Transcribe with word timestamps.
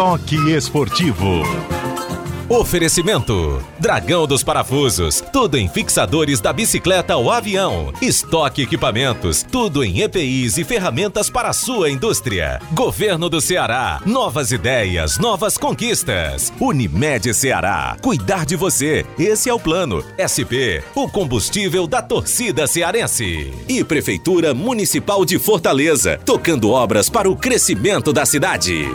Toque 0.00 0.54
Esportivo. 0.56 1.42
Oferecimento: 2.48 3.62
Dragão 3.78 4.26
dos 4.26 4.42
Parafusos, 4.42 5.22
tudo 5.30 5.58
em 5.58 5.68
fixadores 5.68 6.40
da 6.40 6.54
bicicleta 6.54 7.12
ao 7.12 7.30
avião. 7.30 7.92
Estoque 8.00 8.62
equipamentos, 8.62 9.42
tudo 9.42 9.84
em 9.84 10.00
EPIs 10.00 10.56
e 10.56 10.64
ferramentas 10.64 11.28
para 11.28 11.50
a 11.50 11.52
sua 11.52 11.90
indústria. 11.90 12.62
Governo 12.72 13.28
do 13.28 13.42
Ceará, 13.42 14.00
novas 14.06 14.52
ideias, 14.52 15.18
novas 15.18 15.58
conquistas. 15.58 16.50
Unimed 16.58 17.34
Ceará, 17.34 17.94
cuidar 18.00 18.46
de 18.46 18.56
você, 18.56 19.04
esse 19.18 19.50
é 19.50 19.52
o 19.52 19.60
plano. 19.60 20.02
SP, 20.16 20.80
o 20.94 21.10
combustível 21.10 21.86
da 21.86 22.00
torcida 22.00 22.66
cearense. 22.66 23.52
E 23.68 23.84
Prefeitura 23.84 24.54
Municipal 24.54 25.26
de 25.26 25.38
Fortaleza, 25.38 26.18
tocando 26.24 26.70
obras 26.70 27.10
para 27.10 27.28
o 27.28 27.36
crescimento 27.36 28.14
da 28.14 28.24
cidade. 28.24 28.88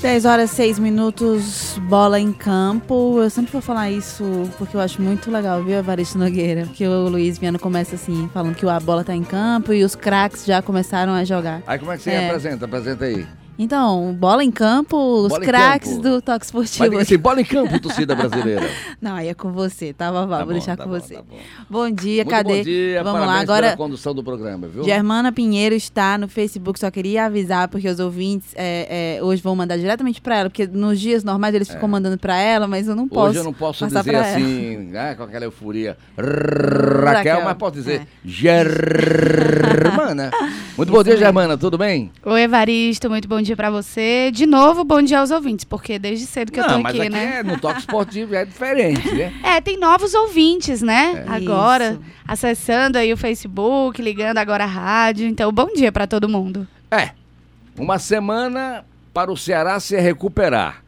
10 0.00 0.24
horas 0.24 0.50
6 0.52 0.78
minutos, 0.78 1.78
bola 1.82 2.18
em 2.18 2.32
campo. 2.32 3.20
Eu 3.20 3.28
sempre 3.28 3.52
vou 3.52 3.60
falar 3.60 3.90
isso 3.90 4.24
porque 4.56 4.74
eu 4.74 4.80
acho 4.80 5.02
muito 5.02 5.30
legal, 5.30 5.62
viu, 5.62 5.76
Evaristo 5.76 6.16
Nogueira? 6.16 6.66
Que 6.74 6.86
o 6.86 7.08
Luiz 7.08 7.36
Viana 7.36 7.58
começa 7.58 7.96
assim, 7.96 8.28
falando 8.32 8.54
que 8.54 8.66
a 8.66 8.80
bola 8.80 9.04
tá 9.04 9.14
em 9.14 9.22
campo 9.22 9.74
e 9.74 9.84
os 9.84 9.94
craques 9.94 10.46
já 10.46 10.62
começaram 10.62 11.12
a 11.12 11.22
jogar. 11.22 11.62
Aí 11.66 11.78
como 11.78 11.92
é 11.92 11.98
que 11.98 12.04
você 12.04 12.10
é. 12.12 12.28
apresenta? 12.28 12.64
Apresenta 12.64 13.04
aí. 13.04 13.26
Então, 13.62 14.16
bola 14.18 14.42
em 14.42 14.50
campo, 14.50 14.96
os 14.96 15.36
craques 15.36 15.98
do 15.98 16.22
Toque 16.22 16.46
Esportivo. 16.46 16.94
Mas, 16.94 17.02
assim, 17.02 17.18
bola 17.18 17.42
em 17.42 17.44
campo, 17.44 17.78
torcida 17.78 18.14
brasileira. 18.14 18.66
Não, 19.02 19.14
aí 19.14 19.28
é 19.28 19.34
com 19.34 19.52
você, 19.52 19.92
tá, 19.92 20.10
Vavá? 20.10 20.38
Tá 20.38 20.44
Vou 20.44 20.46
bom, 20.46 20.52
deixar 20.54 20.78
tá 20.78 20.84
com 20.84 20.88
bom, 20.88 20.98
você. 20.98 21.16
Tá 21.16 21.22
bom. 21.22 21.36
bom. 21.68 21.90
dia, 21.90 22.24
Muito 22.24 22.34
cadê? 22.34 22.56
Bom 22.56 22.62
dia, 22.62 23.04
Vamos 23.04 23.20
lá, 23.20 23.38
agora. 23.38 23.76
condução 23.76 24.14
do 24.14 24.24
programa, 24.24 24.66
viu? 24.66 24.82
Germana 24.82 25.30
Pinheiro 25.30 25.74
está 25.74 26.16
no 26.16 26.26
Facebook, 26.26 26.80
só 26.80 26.90
queria 26.90 27.26
avisar, 27.26 27.68
porque 27.68 27.86
os 27.86 28.00
ouvintes 28.00 28.48
é, 28.56 29.18
é, 29.18 29.22
hoje 29.22 29.42
vão 29.42 29.54
mandar 29.54 29.76
diretamente 29.76 30.22
para 30.22 30.38
ela, 30.38 30.48
porque 30.48 30.66
nos 30.66 30.98
dias 30.98 31.22
normais 31.22 31.54
eles 31.54 31.68
ficam 31.68 31.86
é. 31.86 31.92
mandando 31.92 32.16
para 32.16 32.38
ela, 32.38 32.66
mas 32.66 32.88
eu 32.88 32.96
não 32.96 33.06
posso. 33.06 33.28
Hoje 33.28 33.38
eu 33.40 33.44
não 33.44 33.52
posso 33.52 33.86
dizer 33.86 34.16
assim, 34.16 34.78
né, 34.90 35.14
com 35.14 35.24
aquela 35.24 35.44
euforia, 35.44 35.98
Raquel, 36.16 37.44
mas 37.44 37.58
posso 37.58 37.74
dizer 37.74 38.00
é. 38.00 38.06
Germana. 38.24 40.30
Muito 40.78 40.90
bom 40.90 41.02
dia, 41.02 41.18
Germana, 41.18 41.58
tudo 41.58 41.76
bem? 41.76 42.10
Oi, 42.24 42.40
Evaristo, 42.40 43.10
muito 43.10 43.28
bom 43.28 43.42
dia 43.42 43.49
para 43.56 43.70
você 43.70 44.30
de 44.32 44.46
novo, 44.46 44.84
bom 44.84 45.02
dia 45.02 45.20
aos 45.20 45.30
ouvintes, 45.30 45.64
porque 45.64 45.98
desde 45.98 46.26
cedo 46.26 46.52
que 46.52 46.60
não, 46.60 46.66
eu 46.66 46.82
tô 46.82 46.88
aqui, 46.88 47.00
aqui 47.00 47.10
né? 47.10 47.38
É, 47.38 47.42
no 47.42 47.58
Toque 47.58 47.80
Esportivo 47.80 48.34
é 48.34 48.44
diferente, 48.44 49.12
né? 49.14 49.32
É, 49.42 49.60
tem 49.60 49.78
novos 49.78 50.14
ouvintes, 50.14 50.82
né? 50.82 51.24
É. 51.26 51.30
Agora, 51.30 51.92
Isso. 51.92 52.00
acessando 52.26 52.98
aí 52.98 53.12
o 53.12 53.16
Facebook, 53.16 54.00
ligando 54.00 54.38
agora 54.38 54.64
a 54.64 54.66
rádio. 54.66 55.26
Então, 55.26 55.50
bom 55.52 55.68
dia 55.74 55.90
para 55.90 56.06
todo 56.06 56.28
mundo. 56.28 56.66
É, 56.90 57.10
uma 57.78 57.98
semana 57.98 58.84
para 59.12 59.32
o 59.32 59.36
Ceará 59.36 59.78
se 59.80 59.98
recuperar. 59.98 60.82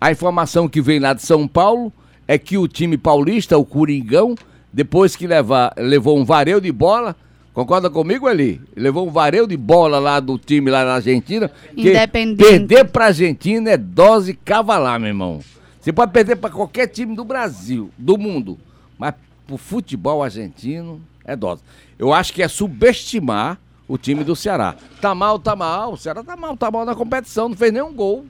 A 0.00 0.10
informação 0.10 0.68
que 0.68 0.80
vem 0.80 0.98
lá 0.98 1.12
de 1.12 1.22
São 1.22 1.46
Paulo 1.48 1.92
é 2.28 2.38
que 2.38 2.58
o 2.58 2.68
time 2.68 2.98
paulista, 2.98 3.56
o 3.56 3.64
Coringão, 3.64 4.34
depois 4.72 5.16
que 5.16 5.26
levar, 5.26 5.72
levou 5.76 6.18
um 6.18 6.24
vareio 6.24 6.60
de 6.60 6.70
bola, 6.70 7.16
Concorda 7.56 7.88
comigo, 7.88 8.26
ali? 8.26 8.60
Levou 8.76 9.08
um 9.08 9.10
vareio 9.10 9.46
de 9.46 9.56
bola 9.56 9.98
lá 9.98 10.20
do 10.20 10.38
time 10.38 10.70
lá 10.70 10.84
na 10.84 10.96
Argentina. 10.96 11.50
Que 11.74 11.90
perder 12.36 12.84
pra 12.84 13.06
Argentina 13.06 13.70
é 13.70 13.78
dose 13.78 14.34
cavalar, 14.34 15.00
meu 15.00 15.08
irmão. 15.08 15.40
Você 15.80 15.90
pode 15.90 16.12
perder 16.12 16.36
para 16.36 16.50
qualquer 16.50 16.86
time 16.86 17.16
do 17.16 17.24
Brasil, 17.24 17.90
do 17.96 18.18
mundo. 18.18 18.58
Mas 18.98 19.14
pro 19.46 19.56
futebol 19.56 20.22
argentino 20.22 21.00
é 21.24 21.34
dose. 21.34 21.62
Eu 21.98 22.12
acho 22.12 22.30
que 22.30 22.42
é 22.42 22.48
subestimar 22.48 23.58
o 23.88 23.96
time 23.96 24.22
do 24.22 24.36
Ceará. 24.36 24.76
Tá 25.00 25.14
mal, 25.14 25.38
tá 25.38 25.56
mal. 25.56 25.94
O 25.94 25.96
Ceará 25.96 26.22
tá 26.22 26.36
mal, 26.36 26.58
tá 26.58 26.70
mal 26.70 26.84
na 26.84 26.94
competição. 26.94 27.48
Não 27.48 27.56
fez 27.56 27.72
nenhum 27.72 27.94
gol. 27.94 28.26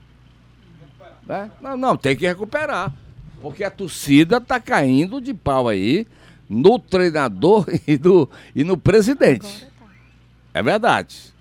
É? 1.27 1.49
Não, 1.61 1.75
não, 1.75 1.97
tem 1.97 2.15
que 2.15 2.25
recuperar. 2.25 2.93
Porque 3.41 3.65
a 3.65 3.69
torcida 3.69 4.39
tá 4.39 4.57
caindo 4.57 5.19
de 5.19 5.33
pau 5.33 5.67
aí 5.67 6.07
no 6.49 6.79
treinador 6.79 7.65
e, 7.87 7.97
do, 7.97 8.29
e 8.55 8.63
no 8.63 8.77
presidente. 8.77 9.67
É 10.53 10.63
verdade. 10.63 11.33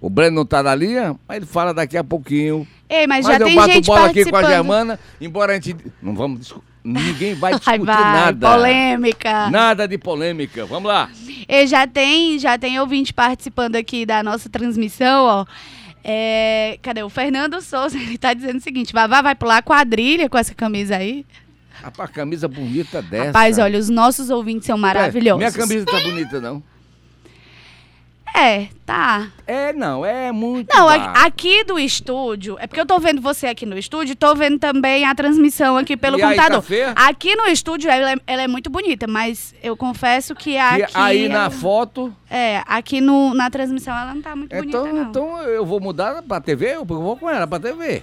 O 0.00 0.10
Breno 0.10 0.36
não 0.36 0.44
tá 0.44 0.62
na 0.62 0.74
linha, 0.74 1.16
mas 1.26 1.38
ele 1.38 1.46
fala 1.46 1.72
daqui 1.72 1.96
a 1.96 2.04
pouquinho. 2.04 2.68
Ei, 2.88 3.06
mas, 3.06 3.24
mas 3.24 3.36
já 3.36 3.40
eu 3.40 3.46
tem 3.46 3.56
bato 3.56 3.72
gente 3.72 3.86
bola 3.86 4.06
aqui 4.06 4.24
com 4.30 4.36
a 4.36 4.44
Germana, 4.44 5.00
embora 5.18 5.52
a 5.52 5.54
gente. 5.54 5.76
Não 6.02 6.14
vamos 6.14 6.40
discutir. 6.40 6.74
Ninguém 6.84 7.34
vai 7.34 7.54
discutir 7.58 7.78
vai, 7.78 8.12
nada. 8.12 8.50
Polêmica. 8.50 9.48
Nada 9.48 9.88
de 9.88 9.96
polêmica. 9.96 10.66
Vamos 10.66 10.88
lá. 10.88 11.08
E 11.48 11.66
já 11.66 11.86
tem, 11.86 12.38
já 12.38 12.58
tem 12.58 12.78
ouvinte 12.78 13.14
participando 13.14 13.76
aqui 13.76 14.04
da 14.04 14.22
nossa 14.22 14.50
transmissão, 14.50 15.24
ó. 15.24 15.46
É, 16.04 16.78
cadê? 16.82 17.02
O 17.02 17.08
Fernando 17.08 17.62
Souza, 17.62 17.96
ele 17.98 18.18
tá 18.18 18.34
dizendo 18.34 18.58
o 18.58 18.62
seguinte: 18.62 18.92
Vavá 18.92 19.22
vai 19.22 19.34
pular 19.34 19.62
quadrilha 19.62 20.28
com 20.28 20.36
essa 20.36 20.54
camisa 20.54 20.96
aí. 20.96 21.24
Rapaz, 21.84 22.10
camisa 22.10 22.48
bonita 22.48 23.02
dessa. 23.02 23.26
Rapaz, 23.26 23.58
olha, 23.58 23.78
os 23.78 23.90
nossos 23.90 24.30
ouvintes 24.30 24.66
são 24.66 24.78
maravilhosos. 24.78 25.42
É, 25.42 25.50
minha 25.50 25.52
camisa 25.52 25.84
tá 25.84 26.00
bonita, 26.00 26.40
não? 26.40 26.62
É, 28.34 28.68
tá. 28.86 29.28
É, 29.46 29.72
não, 29.74 30.04
é 30.04 30.32
muito. 30.32 30.74
Não, 30.74 30.88
aqui 30.88 31.62
do 31.62 31.78
estúdio, 31.78 32.56
é 32.58 32.66
porque 32.66 32.80
eu 32.80 32.86
tô 32.86 32.98
vendo 32.98 33.20
você 33.20 33.46
aqui 33.46 33.66
no 33.66 33.78
estúdio, 33.78 34.16
tô 34.16 34.34
vendo 34.34 34.58
também 34.58 35.04
a 35.04 35.14
transmissão 35.14 35.76
aqui 35.76 35.94
pelo 35.94 36.18
e 36.18 36.22
computador. 36.22 36.64
Aí, 36.68 36.94
tá 36.94 37.08
aqui 37.08 37.36
no 37.36 37.44
estúdio 37.46 37.90
ela 37.90 38.12
é, 38.12 38.16
ela 38.26 38.42
é, 38.42 38.48
muito 38.48 38.70
bonita, 38.70 39.06
mas 39.06 39.54
eu 39.62 39.76
confesso 39.76 40.34
que 40.34 40.56
aqui. 40.56 40.82
E 40.82 40.86
aí 40.94 41.28
na 41.28 41.50
foto. 41.50 42.12
É, 42.28 42.62
aqui 42.66 43.00
no, 43.00 43.34
na 43.34 43.50
transmissão 43.50 43.94
ela 43.94 44.14
não 44.14 44.22
tá 44.22 44.34
muito 44.34 44.56
então, 44.56 44.80
bonita. 44.80 45.02
Não. 45.02 45.10
Então 45.10 45.42
eu 45.42 45.64
vou 45.66 45.78
mudar 45.78 46.20
pra 46.22 46.40
TV, 46.40 46.74
eu 46.74 46.84
vou 46.84 47.16
com 47.16 47.30
ela 47.30 47.46
pra 47.46 47.60
TV. 47.60 48.02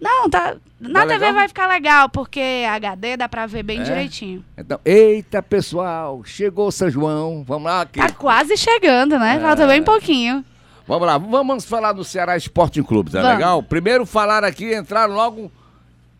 Não, 0.00 0.30
tá. 0.30 0.56
Na 0.80 1.00
tá 1.00 1.06
TV 1.06 1.18
legal? 1.18 1.34
vai 1.34 1.48
ficar 1.48 1.66
legal, 1.66 2.08
porque 2.08 2.64
HD 2.68 3.16
dá 3.16 3.28
pra 3.28 3.46
ver 3.46 3.64
bem 3.64 3.80
é? 3.80 3.82
direitinho. 3.82 4.44
Então, 4.56 4.78
eita, 4.84 5.42
pessoal, 5.42 6.22
chegou 6.24 6.70
São 6.70 6.88
João. 6.88 7.42
Vamos 7.46 7.64
lá. 7.64 7.80
Aqui. 7.82 7.98
Tá 7.98 8.10
quase 8.12 8.56
chegando, 8.56 9.18
né? 9.18 9.36
É. 9.36 9.40
Falta 9.40 9.66
bem 9.66 9.82
pouquinho. 9.82 10.44
Vamos 10.88 11.06
lá, 11.06 11.18
vamos 11.18 11.66
falar 11.66 11.92
do 11.92 12.02
Ceará 12.02 12.34
Sporting 12.38 12.82
Clube, 12.82 13.10
tá 13.10 13.20
vamos. 13.20 13.36
legal? 13.36 13.62
Primeiro 13.62 14.06
falar 14.06 14.42
aqui, 14.42 14.72
entrar 14.72 15.04
logo, 15.04 15.52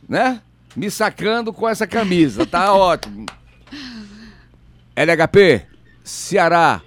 né? 0.06 0.42
Me 0.76 0.90
sacando 0.90 1.54
com 1.54 1.66
essa 1.66 1.86
camisa, 1.86 2.44
tá 2.44 2.74
ótimo. 2.76 3.24
LHP, 4.94 5.62
Ceará, 6.04 6.82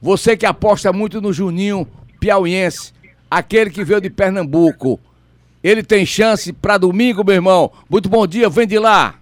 você 0.00 0.36
que 0.36 0.46
aposta 0.46 0.92
muito 0.92 1.20
no 1.20 1.32
Juninho 1.32 1.88
Piauiense, 2.20 2.92
aquele 3.28 3.70
que 3.70 3.82
veio 3.82 4.00
de 4.00 4.08
Pernambuco, 4.08 5.00
ele 5.62 5.82
tem 5.82 6.04
chance 6.04 6.52
para 6.52 6.78
domingo, 6.78 7.24
meu 7.24 7.34
irmão. 7.34 7.70
Muito 7.88 8.08
bom 8.08 8.26
dia, 8.26 8.48
vem 8.48 8.66
de 8.66 8.78
lá. 8.78 9.14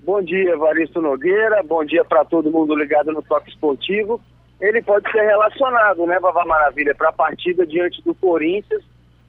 Bom 0.00 0.22
dia, 0.22 0.52
Evaristo 0.52 1.02
Nogueira. 1.02 1.62
Bom 1.64 1.84
dia 1.84 2.04
para 2.04 2.24
todo 2.24 2.50
mundo 2.50 2.76
ligado 2.76 3.10
no 3.10 3.22
Toque 3.22 3.50
Esportivo. 3.50 4.20
Ele 4.60 4.80
pode 4.80 5.10
ser 5.10 5.22
relacionado, 5.22 6.06
né, 6.06 6.18
Vavá 6.20 6.44
Maravilha, 6.44 6.94
para 6.94 7.08
a 7.08 7.12
partida 7.12 7.66
diante 7.66 8.00
do 8.02 8.14
Corinthians. 8.14 8.82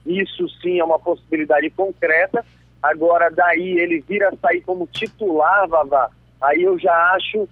Isso 0.06 0.48
sim 0.62 0.78
é 0.78 0.84
uma 0.84 0.98
possibilidade 0.98 1.68
concreta. 1.70 2.44
Agora, 2.80 3.28
daí 3.28 3.78
ele 3.78 4.00
vir 4.00 4.22
a 4.22 4.32
sair 4.36 4.60
como 4.60 4.86
titular, 4.86 5.66
Vavá, 5.68 6.10
aí 6.40 6.62
eu 6.62 6.78
já 6.78 6.94
acho 7.14 7.48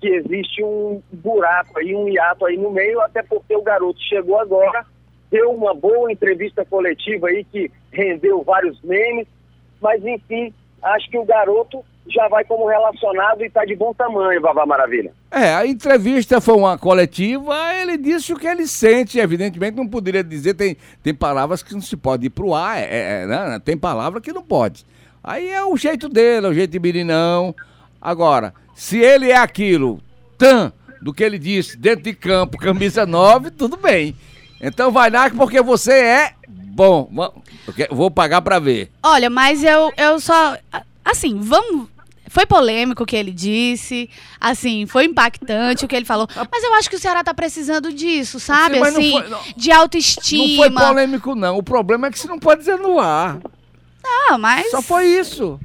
que 0.00 0.08
existe 0.08 0.62
um 0.64 1.02
buraco 1.12 1.78
aí, 1.78 1.94
um 1.94 2.08
hiato 2.08 2.46
aí 2.46 2.56
no 2.56 2.70
meio, 2.70 3.00
até 3.02 3.22
porque 3.22 3.54
o 3.54 3.62
garoto 3.62 4.00
chegou 4.00 4.38
agora 4.38 4.86
deu 5.30 5.50
uma 5.50 5.74
boa 5.74 6.10
entrevista 6.10 6.64
coletiva 6.64 7.28
aí 7.28 7.44
que 7.44 7.70
rendeu 7.92 8.42
vários 8.42 8.80
memes, 8.82 9.26
mas 9.80 10.04
enfim, 10.04 10.52
acho 10.82 11.08
que 11.10 11.18
o 11.18 11.24
garoto 11.24 11.84
já 12.08 12.26
vai 12.28 12.44
como 12.44 12.66
relacionado 12.66 13.42
e 13.42 13.46
está 13.46 13.64
de 13.64 13.76
bom 13.76 13.94
tamanho, 13.94 14.40
Vavá 14.40 14.66
Maravilha. 14.66 15.12
É, 15.30 15.54
a 15.54 15.66
entrevista 15.66 16.40
foi 16.40 16.54
uma 16.54 16.76
coletiva, 16.76 17.54
ele 17.74 17.96
disse 17.96 18.32
o 18.32 18.36
que 18.36 18.46
ele 18.46 18.66
sente, 18.66 19.18
evidentemente 19.18 19.76
não 19.76 19.86
poderia 19.86 20.24
dizer, 20.24 20.54
tem, 20.54 20.76
tem 21.02 21.14
palavras 21.14 21.62
que 21.62 21.72
não 21.72 21.80
se 21.80 21.96
pode 21.96 22.26
ir 22.26 22.30
pro 22.30 22.54
ar, 22.54 22.78
é, 22.78 23.22
é, 23.22 23.26
né? 23.26 23.60
tem 23.64 23.76
palavra 23.76 24.20
que 24.20 24.32
não 24.32 24.42
pode. 24.42 24.84
Aí 25.22 25.50
é 25.50 25.62
o 25.62 25.76
jeito 25.76 26.08
dele, 26.08 26.46
é 26.46 26.48
o 26.48 26.54
jeito 26.54 26.70
de 26.70 26.80
meninão. 26.80 27.54
Agora, 28.00 28.54
se 28.74 28.98
ele 28.98 29.30
é 29.30 29.36
aquilo, 29.36 30.00
tan, 30.36 30.72
do 31.00 31.12
que 31.12 31.22
ele 31.22 31.38
disse, 31.38 31.76
dentro 31.76 32.04
de 32.04 32.14
campo, 32.14 32.58
camisa 32.58 33.06
9, 33.06 33.50
tudo 33.50 33.76
bem. 33.76 34.16
Então 34.60 34.90
vai 34.90 35.10
lá 35.10 35.30
porque 35.30 35.62
você 35.62 35.92
é 35.92 36.34
bom. 36.44 37.08
Vou 37.90 38.10
pagar 38.10 38.42
para 38.42 38.58
ver. 38.58 38.90
Olha, 39.02 39.30
mas 39.30 39.64
eu, 39.64 39.92
eu 39.96 40.20
só. 40.20 40.56
Assim, 41.04 41.38
vamos. 41.40 41.88
Foi 42.28 42.46
polêmico 42.46 43.02
o 43.02 43.06
que 43.06 43.16
ele 43.16 43.32
disse, 43.32 44.08
assim, 44.40 44.86
foi 44.86 45.04
impactante 45.04 45.84
o 45.84 45.88
que 45.88 45.96
ele 45.96 46.04
falou. 46.04 46.28
Mas 46.48 46.62
eu 46.62 46.72
acho 46.74 46.88
que 46.88 46.94
o 46.94 46.98
Ceará 46.98 47.24
tá 47.24 47.34
precisando 47.34 47.92
disso, 47.92 48.38
sabe? 48.38 48.76
Sim, 48.76 48.82
assim, 48.82 49.12
não 49.12 49.20
foi, 49.20 49.30
não, 49.30 49.40
de 49.56 49.72
autoestima. 49.72 50.46
Não 50.46 50.56
foi 50.56 50.70
polêmico, 50.70 51.34
não. 51.34 51.58
O 51.58 51.62
problema 51.62 52.06
é 52.06 52.10
que 52.12 52.16
você 52.16 52.28
não 52.28 52.38
pode 52.38 52.60
dizer 52.60 52.78
no 52.78 53.00
ar. 53.00 53.40
Não, 54.04 54.38
mas. 54.38 54.70
Só 54.70 54.80
foi 54.80 55.06
isso. 55.06 55.58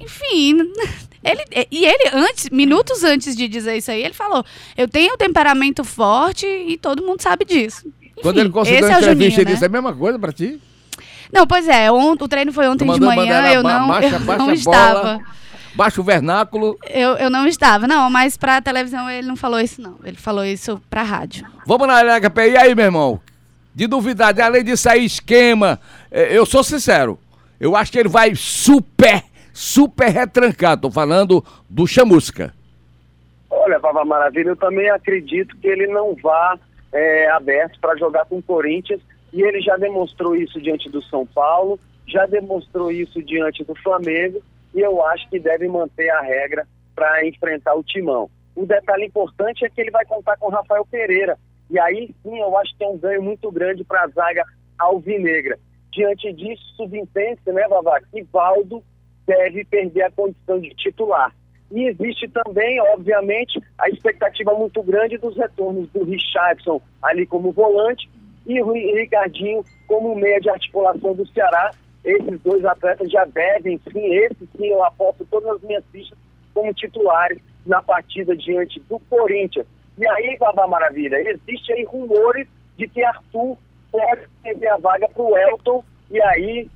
Enfim, 0.00 0.56
Ele, 1.22 1.44
e 1.70 1.84
ele, 1.84 2.10
antes, 2.12 2.48
minutos 2.50 3.02
antes 3.02 3.34
de 3.34 3.48
dizer 3.48 3.76
isso 3.76 3.90
aí, 3.90 4.02
ele 4.02 4.14
falou: 4.14 4.44
Eu 4.76 4.88
tenho 4.88 5.14
um 5.14 5.16
temperamento 5.16 5.82
forte 5.82 6.46
e 6.46 6.76
todo 6.76 7.04
mundo 7.04 7.20
sabe 7.20 7.44
disso. 7.44 7.92
Quando 8.22 8.38
ele 8.38 8.50
conseguiu 8.50 8.86
a 8.86 8.98
entrevista, 8.98 9.40
ele 9.40 9.50
disse 9.52 9.64
a 9.64 9.68
mesma 9.68 9.92
coisa 9.94 10.18
pra 10.18 10.32
ti? 10.32 10.60
Não, 11.32 11.46
pois 11.46 11.68
é, 11.68 11.90
on, 11.90 12.12
o 12.12 12.28
treino 12.28 12.52
foi 12.52 12.68
ontem 12.68 12.90
de 12.90 13.00
manhã, 13.00 13.52
eu 13.52 13.62
não, 13.62 13.88
baixa, 13.88 14.16
eu 14.16 14.20
baixa 14.20 14.38
não 14.38 14.52
estava. 14.52 15.20
Baixa 15.74 16.00
o 16.00 16.04
vernáculo. 16.04 16.76
Eu, 16.88 17.10
eu 17.16 17.30
não 17.30 17.46
estava, 17.46 17.86
não, 17.86 18.10
mas 18.10 18.36
pra 18.36 18.60
televisão 18.60 19.08
ele 19.08 19.26
não 19.26 19.36
falou 19.36 19.60
isso, 19.60 19.80
não. 19.80 19.96
Ele 20.02 20.16
falou 20.16 20.44
isso 20.44 20.80
pra 20.90 21.02
rádio. 21.02 21.46
Vamos 21.66 21.86
na 21.86 22.00
LHP. 22.00 22.50
E 22.50 22.56
aí, 22.56 22.74
meu 22.74 22.86
irmão? 22.86 23.20
De 23.74 23.86
duvidade, 23.86 24.40
além 24.40 24.64
de 24.64 24.76
sair 24.76 25.04
esquema, 25.04 25.78
é, 26.10 26.36
eu 26.36 26.44
sou 26.44 26.64
sincero, 26.64 27.16
eu 27.60 27.76
acho 27.76 27.92
que 27.92 27.98
ele 27.98 28.08
vai 28.08 28.34
super, 28.34 29.22
super 29.52 30.08
retrancado. 30.08 30.82
Tô 30.82 30.90
falando 30.90 31.44
do 31.68 31.86
Chamusca. 31.86 32.52
Olha, 33.48 33.78
Vava 33.78 34.04
Maravilha, 34.04 34.48
eu 34.48 34.56
também 34.56 34.90
acredito 34.90 35.56
que 35.58 35.68
ele 35.68 35.86
não 35.86 36.16
vá 36.20 36.58
é, 36.92 37.28
aberto 37.30 37.78
para 37.80 37.96
jogar 37.96 38.24
com 38.26 38.38
o 38.38 38.42
Corinthians 38.42 39.00
e 39.32 39.42
ele 39.42 39.60
já 39.60 39.76
demonstrou 39.76 40.34
isso 40.34 40.60
diante 40.60 40.88
do 40.88 41.02
São 41.02 41.26
Paulo, 41.26 41.78
já 42.06 42.26
demonstrou 42.26 42.90
isso 42.90 43.22
diante 43.22 43.62
do 43.64 43.74
Flamengo 43.74 44.40
e 44.74 44.80
eu 44.80 45.04
acho 45.04 45.28
que 45.28 45.38
deve 45.38 45.68
manter 45.68 46.08
a 46.10 46.20
regra 46.20 46.66
para 46.94 47.26
enfrentar 47.26 47.74
o 47.74 47.82
Timão. 47.82 48.30
Um 48.56 48.64
detalhe 48.64 49.06
importante 49.06 49.64
é 49.64 49.68
que 49.68 49.80
ele 49.80 49.90
vai 49.90 50.04
contar 50.04 50.36
com 50.36 50.46
o 50.46 50.50
Rafael 50.50 50.84
Pereira. 50.86 51.38
E 51.70 51.78
aí 51.78 52.14
sim 52.22 52.38
eu 52.38 52.56
acho 52.58 52.76
que 52.76 52.84
é 52.84 52.88
um 52.88 52.98
ganho 52.98 53.22
muito 53.22 53.50
grande 53.52 53.84
para 53.84 54.04
a 54.04 54.08
zaga 54.08 54.44
alvinegra. 54.78 55.58
Diante 55.92 56.32
disso, 56.32 56.62
subentende 56.76 57.40
né, 57.46 57.66
Vavá, 57.68 58.00
que 58.00 58.22
Valdo 58.22 58.82
deve 59.26 59.64
perder 59.64 60.02
a 60.02 60.10
condição 60.10 60.58
de 60.58 60.70
titular. 60.70 61.34
E 61.70 61.84
existe 61.84 62.28
também, 62.28 62.80
obviamente, 62.80 63.60
a 63.78 63.88
expectativa 63.88 64.54
muito 64.54 64.82
grande 64.82 65.18
dos 65.18 65.36
retornos 65.36 65.88
do 65.90 66.04
Richardson 66.04 66.80
ali 67.02 67.26
como 67.26 67.52
volante 67.52 68.08
e 68.46 68.62
o 68.62 68.72
Ricardinho 68.72 69.62
como 69.86 70.14
meia 70.14 70.40
de 70.40 70.48
articulação 70.48 71.14
do 71.14 71.26
Ceará, 71.28 71.70
esses 72.02 72.40
dois 72.40 72.64
atletas 72.64 73.10
já 73.10 73.24
devem, 73.26 73.78
sim, 73.92 74.14
esse 74.14 74.48
sim, 74.56 74.68
eu 74.68 74.82
aposto 74.82 75.26
todas 75.30 75.56
as 75.56 75.62
minhas 75.62 75.84
fichas 75.92 76.16
como 76.54 76.72
titulares 76.72 77.38
na 77.66 77.82
partida 77.82 78.34
diante 78.34 78.80
do 78.88 78.98
Corinthians. 79.00 79.66
E 79.98 80.06
aí, 80.06 80.36
Babá 80.38 80.66
Maravilha, 80.66 81.16
existe 81.16 81.72
aí 81.72 81.84
rumores 81.84 82.48
de 82.78 82.88
que 82.88 83.04
Arthur 83.04 83.58
pode 83.92 84.22
perder 84.42 84.68
a 84.68 84.78
vaga 84.78 85.08
para 85.08 85.22
o 85.22 85.36
Elton. 85.36 85.84
E 86.10 86.22
aí 86.22 86.70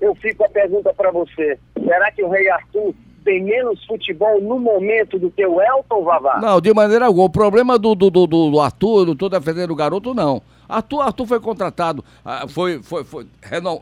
eu 0.00 0.14
fico 0.14 0.44
a 0.44 0.48
pergunta 0.48 0.94
para 0.94 1.10
você: 1.10 1.58
será 1.84 2.10
que 2.10 2.22
o 2.22 2.28
Rei 2.28 2.48
Arthur 2.48 2.94
tem 3.28 3.44
menos 3.44 3.84
futebol 3.84 4.40
no 4.40 4.58
momento 4.58 5.18
do 5.18 5.30
que 5.30 5.44
o 5.46 5.60
Elton, 5.60 6.02
Vavá? 6.02 6.40
Não, 6.40 6.62
de 6.62 6.72
maneira 6.72 7.04
alguma. 7.04 7.26
O 7.26 7.30
problema 7.30 7.78
do, 7.78 7.94
do, 7.94 8.08
do, 8.10 8.26
do 8.26 8.58
Arthur, 8.58 9.04
não 9.04 9.12
estou 9.12 9.28
defendendo 9.28 9.70
o 9.70 9.76
garoto, 9.76 10.14
não. 10.14 10.40
Arthur, 10.66 11.02
Arthur 11.02 11.26
foi 11.26 11.38
contratado, 11.38 12.02
ah, 12.24 12.46
foi, 12.48 12.82
foi, 12.82 13.04
foi, 13.04 13.26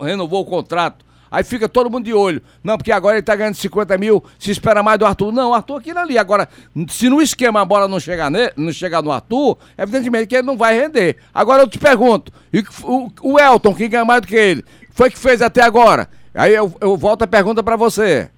renovou 0.00 0.40
o 0.40 0.44
contrato. 0.44 1.06
Aí 1.31 1.44
fica 1.44 1.69
todo 1.69 1.88
mundo 1.88 2.04
de 2.04 2.14
olho. 2.14 2.43
Não, 2.62 2.76
porque 2.76 2.90
agora 2.90 3.16
ele 3.16 3.22
tá 3.22 3.37
ganhando 3.37 3.54
50 3.54 3.96
mil, 3.98 4.22
se 4.37 4.50
espera 4.50 4.82
mais 4.82 4.98
do 4.98 5.06
Arthur. 5.06 5.31
Não, 5.31 5.54
Arthur 5.54 5.76
aquilo 5.76 6.00
ali. 6.00 6.19
Agora, 6.19 6.48
se 6.88 7.08
no 7.08 7.22
esquema 7.22 7.60
a 7.60 7.64
bola 7.64 7.87
não 7.87 8.00
chegar, 8.00 8.28
ne, 8.31 8.50
não 8.56 8.72
chegar 8.72 9.00
no 9.00 9.12
Arthur, 9.12 9.58
evidentemente 9.78 10.26
que 10.26 10.34
ele 10.34 10.46
não 10.46 10.56
vai 10.56 10.76
render. 10.76 11.19
Agora 11.32 11.62
eu 11.62 11.69
te 11.69 11.78
pergunto, 11.78 12.32
o, 12.82 13.10
o 13.22 13.38
Elton, 13.38 13.75
que 13.75 13.87
ganha 13.87 14.04
mais 14.04 14.22
do 14.22 14.26
que 14.26 14.37
ele, 14.37 14.64
foi 14.90 15.08
que 15.08 15.19
fez 15.19 15.40
até 15.40 15.62
agora? 15.62 16.08
Aí 16.34 16.52
eu, 16.52 16.72
eu 16.81 16.96
volto 16.96 17.22
a 17.22 17.26
pergunta 17.28 17.62
para 17.62 17.76
você. 17.76 18.31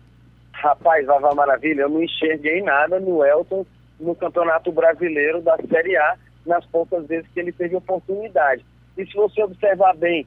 Rapaz, 0.60 1.06
Vava 1.06 1.34
Maravilha, 1.34 1.82
eu 1.82 1.88
não 1.88 2.02
enxerguei 2.02 2.60
nada 2.62 2.99
no 2.99 3.25
Elton 3.25 3.64
no 4.00 4.14
Campeonato 4.14 4.72
Brasileiro 4.72 5.40
da 5.40 5.56
Série 5.70 5.96
A 5.96 6.16
nas 6.44 6.64
poucas 6.66 7.06
vezes 7.06 7.28
que 7.32 7.38
ele 7.38 7.52
teve 7.52 7.76
oportunidade. 7.76 8.64
E 8.96 9.06
se 9.06 9.14
você 9.14 9.40
observar 9.43 9.94
bem 9.96 10.26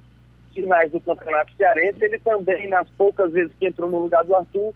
finais 0.53 0.89
do 0.91 1.01
Campeonato 1.01 1.53
Cearense, 1.55 2.03
ele 2.03 2.17
também, 2.19 2.69
nas 2.69 2.87
poucas 2.91 3.33
vezes 3.33 3.53
que 3.59 3.67
entrou 3.67 3.89
no 3.89 3.99
lugar 3.99 4.23
do 4.23 4.33
Arthur, 4.33 4.73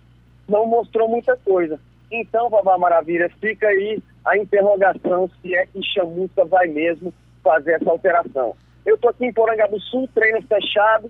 não 0.47 0.65
mostrou 0.67 1.07
muita 1.07 1.37
coisa. 1.37 1.79
Então, 2.11 2.49
Vavá 2.49 2.77
Maravilha, 2.77 3.31
fica 3.39 3.67
aí 3.67 4.01
a 4.25 4.37
interrogação 4.37 5.29
se 5.41 5.55
é 5.55 5.65
que 5.67 5.81
Chamusca 5.83 6.43
vai 6.43 6.67
mesmo 6.67 7.13
fazer 7.41 7.73
essa 7.73 7.89
alteração. 7.89 8.55
Eu 8.85 8.95
estou 8.95 9.09
aqui 9.09 9.25
em 9.25 9.33
Poranga 9.33 9.67
do 9.69 9.79
Sul, 9.79 10.09
treino 10.13 10.41
fechado, 10.41 11.09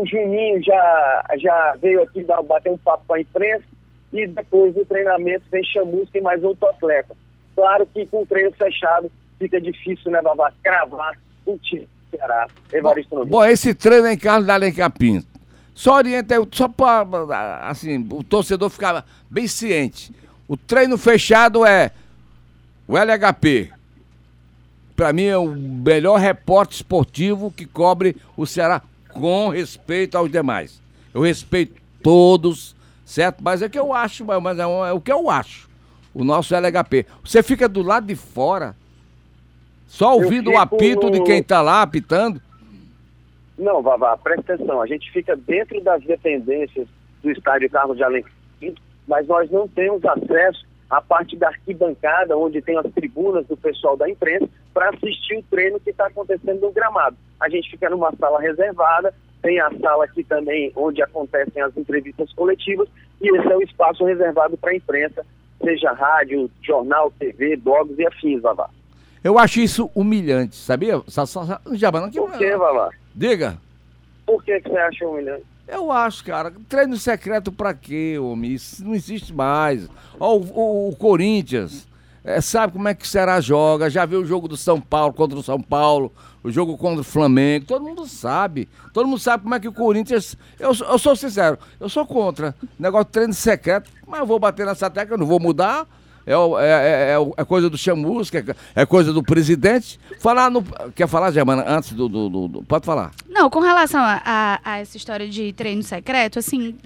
o 0.00 0.06
Juninho 0.06 0.62
já, 0.62 1.24
já 1.38 1.76
veio 1.80 2.02
aqui 2.02 2.24
dar, 2.24 2.42
bater 2.42 2.70
um 2.70 2.78
papo 2.78 3.04
com 3.06 3.14
a 3.14 3.20
imprensa, 3.20 3.64
e 4.12 4.26
depois 4.26 4.74
do 4.74 4.84
treinamento 4.84 5.44
vem 5.50 5.64
Chamusca 5.64 6.18
e 6.18 6.20
mais 6.20 6.42
outro 6.42 6.68
atleta. 6.68 7.16
Claro 7.54 7.86
que 7.86 8.06
com 8.06 8.22
o 8.22 8.26
treino 8.26 8.52
fechado 8.52 9.10
fica 9.38 9.60
difícil, 9.60 10.10
né, 10.10 10.20
Vavá, 10.22 10.52
cravar 10.62 11.18
o 11.46 11.58
time 11.58 11.88
Ceará, 12.10 12.46
Bom, 13.10 13.26
bom, 13.26 13.44
esse 13.44 13.74
treino 13.74 14.06
em 14.06 14.16
Carlos 14.16 14.46
da 14.46 14.54
Alencar. 14.54 14.92
Só 15.74 15.96
orienta, 15.96 16.36
só 16.52 16.68
para 16.68 17.68
assim, 17.68 18.06
o 18.12 18.22
torcedor 18.22 18.70
ficar 18.70 19.04
bem 19.28 19.48
ciente. 19.48 20.14
O 20.46 20.56
treino 20.56 20.96
fechado 20.96 21.66
é 21.66 21.90
o 22.86 22.96
LHP. 22.96 23.72
Para 24.94 25.12
mim 25.12 25.24
é 25.24 25.36
o 25.36 25.48
melhor 25.48 26.20
repórter 26.20 26.76
esportivo 26.76 27.50
que 27.50 27.66
cobre 27.66 28.16
o 28.36 28.46
Ceará 28.46 28.80
com 29.14 29.48
respeito 29.48 30.16
aos 30.16 30.30
demais. 30.30 30.80
Eu 31.12 31.22
respeito 31.22 31.80
todos, 32.02 32.76
certo? 33.04 33.42
Mas 33.42 33.62
é 33.62 33.66
o 33.66 33.70
que 33.70 33.78
eu 33.78 33.92
acho, 33.92 34.24
mas 34.24 34.58
é, 34.58 34.62
é 34.62 34.92
o 34.92 35.00
que 35.00 35.12
eu 35.12 35.30
acho. 35.30 35.68
O 36.12 36.24
nosso 36.24 36.54
LHP. 36.54 37.06
Você 37.24 37.42
fica 37.42 37.68
do 37.68 37.82
lado 37.82 38.06
de 38.06 38.14
fora, 38.14 38.76
só 39.86 40.14
ouvindo 40.14 40.50
o 40.50 40.58
apito 40.58 41.06
no... 41.06 41.10
de 41.10 41.22
quem 41.22 41.38
está 41.38 41.62
lá 41.62 41.82
apitando? 41.82 42.40
Não, 43.58 43.82
Vavá, 43.82 44.16
presta 44.16 44.54
atenção. 44.54 44.82
A 44.82 44.86
gente 44.86 45.10
fica 45.12 45.36
dentro 45.36 45.80
das 45.82 46.02
dependências 46.02 46.88
do 47.22 47.30
estádio 47.30 47.70
Carlos 47.70 47.96
de 47.96 48.02
Alencar, 48.02 48.32
mas 49.06 49.26
nós 49.26 49.50
não 49.50 49.68
temos 49.68 50.04
acesso 50.04 50.64
à 50.94 51.00
parte 51.00 51.36
da 51.36 51.48
arquibancada, 51.48 52.36
onde 52.36 52.62
tem 52.62 52.78
as 52.78 52.86
tribunas 52.92 53.44
do 53.46 53.56
pessoal 53.56 53.96
da 53.96 54.08
imprensa, 54.08 54.48
para 54.72 54.90
assistir 54.90 55.36
o 55.38 55.42
treino 55.50 55.80
que 55.80 55.90
está 55.90 56.06
acontecendo 56.06 56.60
no 56.60 56.70
gramado. 56.70 57.16
A 57.40 57.48
gente 57.48 57.68
fica 57.68 57.90
numa 57.90 58.14
sala 58.14 58.40
reservada, 58.40 59.12
tem 59.42 59.58
a 59.60 59.70
sala 59.80 60.04
aqui 60.04 60.22
também 60.22 60.70
onde 60.76 61.02
acontecem 61.02 61.60
as 61.60 61.76
entrevistas 61.76 62.32
coletivas, 62.34 62.88
e 63.20 63.28
esse 63.36 63.52
é 63.52 63.56
o 63.56 63.62
espaço 63.62 64.04
reservado 64.04 64.56
para 64.56 64.70
a 64.70 64.76
imprensa, 64.76 65.26
seja 65.62 65.92
rádio, 65.92 66.48
jornal, 66.62 67.10
TV, 67.18 67.56
blogs 67.56 67.98
e 67.98 68.06
afins, 68.06 68.40
Vavá. 68.40 68.70
Eu 69.24 69.36
acho 69.36 69.58
isso 69.60 69.90
humilhante, 69.96 70.54
sabia? 70.54 71.02
Jabana, 71.72 72.08
que... 72.08 72.20
Por 72.20 72.32
que, 72.38 72.56
Valá? 72.56 72.90
Diga. 73.12 73.58
Por 74.24 74.44
que, 74.44 74.60
que 74.60 74.68
você 74.68 74.78
acha 74.78 75.08
humilhante? 75.08 75.44
Eu 75.66 75.90
acho, 75.90 76.24
cara. 76.24 76.52
Treino 76.68 76.96
secreto 76.96 77.50
pra 77.50 77.74
quê, 77.74 78.18
homem? 78.18 78.52
Isso 78.52 78.84
não 78.84 78.94
existe 78.94 79.32
mais. 79.32 79.88
Ó, 80.18 80.36
o, 80.36 80.42
o, 80.42 80.88
o 80.90 80.96
Corinthians. 80.96 81.86
É, 82.26 82.40
sabe 82.40 82.72
como 82.72 82.88
é 82.88 82.94
que 82.94 83.06
será 83.06 83.38
joga, 83.38 83.90
já 83.90 84.06
viu 84.06 84.22
o 84.22 84.24
jogo 84.24 84.48
do 84.48 84.56
São 84.56 84.80
Paulo 84.80 85.12
contra 85.12 85.38
o 85.38 85.42
São 85.42 85.60
Paulo, 85.60 86.10
o 86.42 86.50
jogo 86.50 86.78
contra 86.78 87.02
o 87.02 87.04
Flamengo, 87.04 87.66
todo 87.66 87.84
mundo 87.84 88.06
sabe. 88.06 88.66
Todo 88.94 89.06
mundo 89.06 89.18
sabe 89.18 89.42
como 89.42 89.54
é 89.54 89.60
que 89.60 89.68
o 89.68 89.72
Corinthians. 89.72 90.34
Eu, 90.58 90.68
eu 90.68 90.98
sou 90.98 91.14
sincero, 91.14 91.58
eu 91.78 91.86
sou 91.86 92.06
contra. 92.06 92.54
Negócio 92.78 93.04
de 93.04 93.10
treino 93.10 93.34
secreto, 93.34 93.90
mas 94.06 94.20
eu 94.20 94.26
vou 94.26 94.38
bater 94.38 94.64
nessa 94.64 94.88
tecla, 94.88 95.18
não 95.18 95.26
vou 95.26 95.38
mudar 95.38 95.86
é, 96.26 96.32
é, 96.32 97.14
é, 97.14 97.16
é, 97.36 97.44
coisa 97.44 97.68
do 97.68 97.76
Chamusca, 97.76 98.38
é, 98.74 98.82
é 98.82 98.86
coisa 98.86 99.12
do 99.12 99.22
presidente. 99.22 99.98
Falar 100.20 100.50
no. 100.50 100.62
Quer 100.94 101.06
falar, 101.06 101.30
Germana, 101.30 101.64
antes 101.66 101.92
do, 101.92 102.08
do, 102.08 102.28
do, 102.28 102.48
do, 102.48 102.62
Pode 102.62 102.86
falar. 102.86 103.12
Não, 103.28 103.50
com 103.50 103.60
relação 103.60 104.00
a, 104.00 104.20
a, 104.24 104.60
a, 104.64 104.78
essa 104.78 104.96
história 104.96 105.28
de 105.28 105.52
treino 105.52 105.82
secreto, 105.82 106.38
assim. 106.38 106.76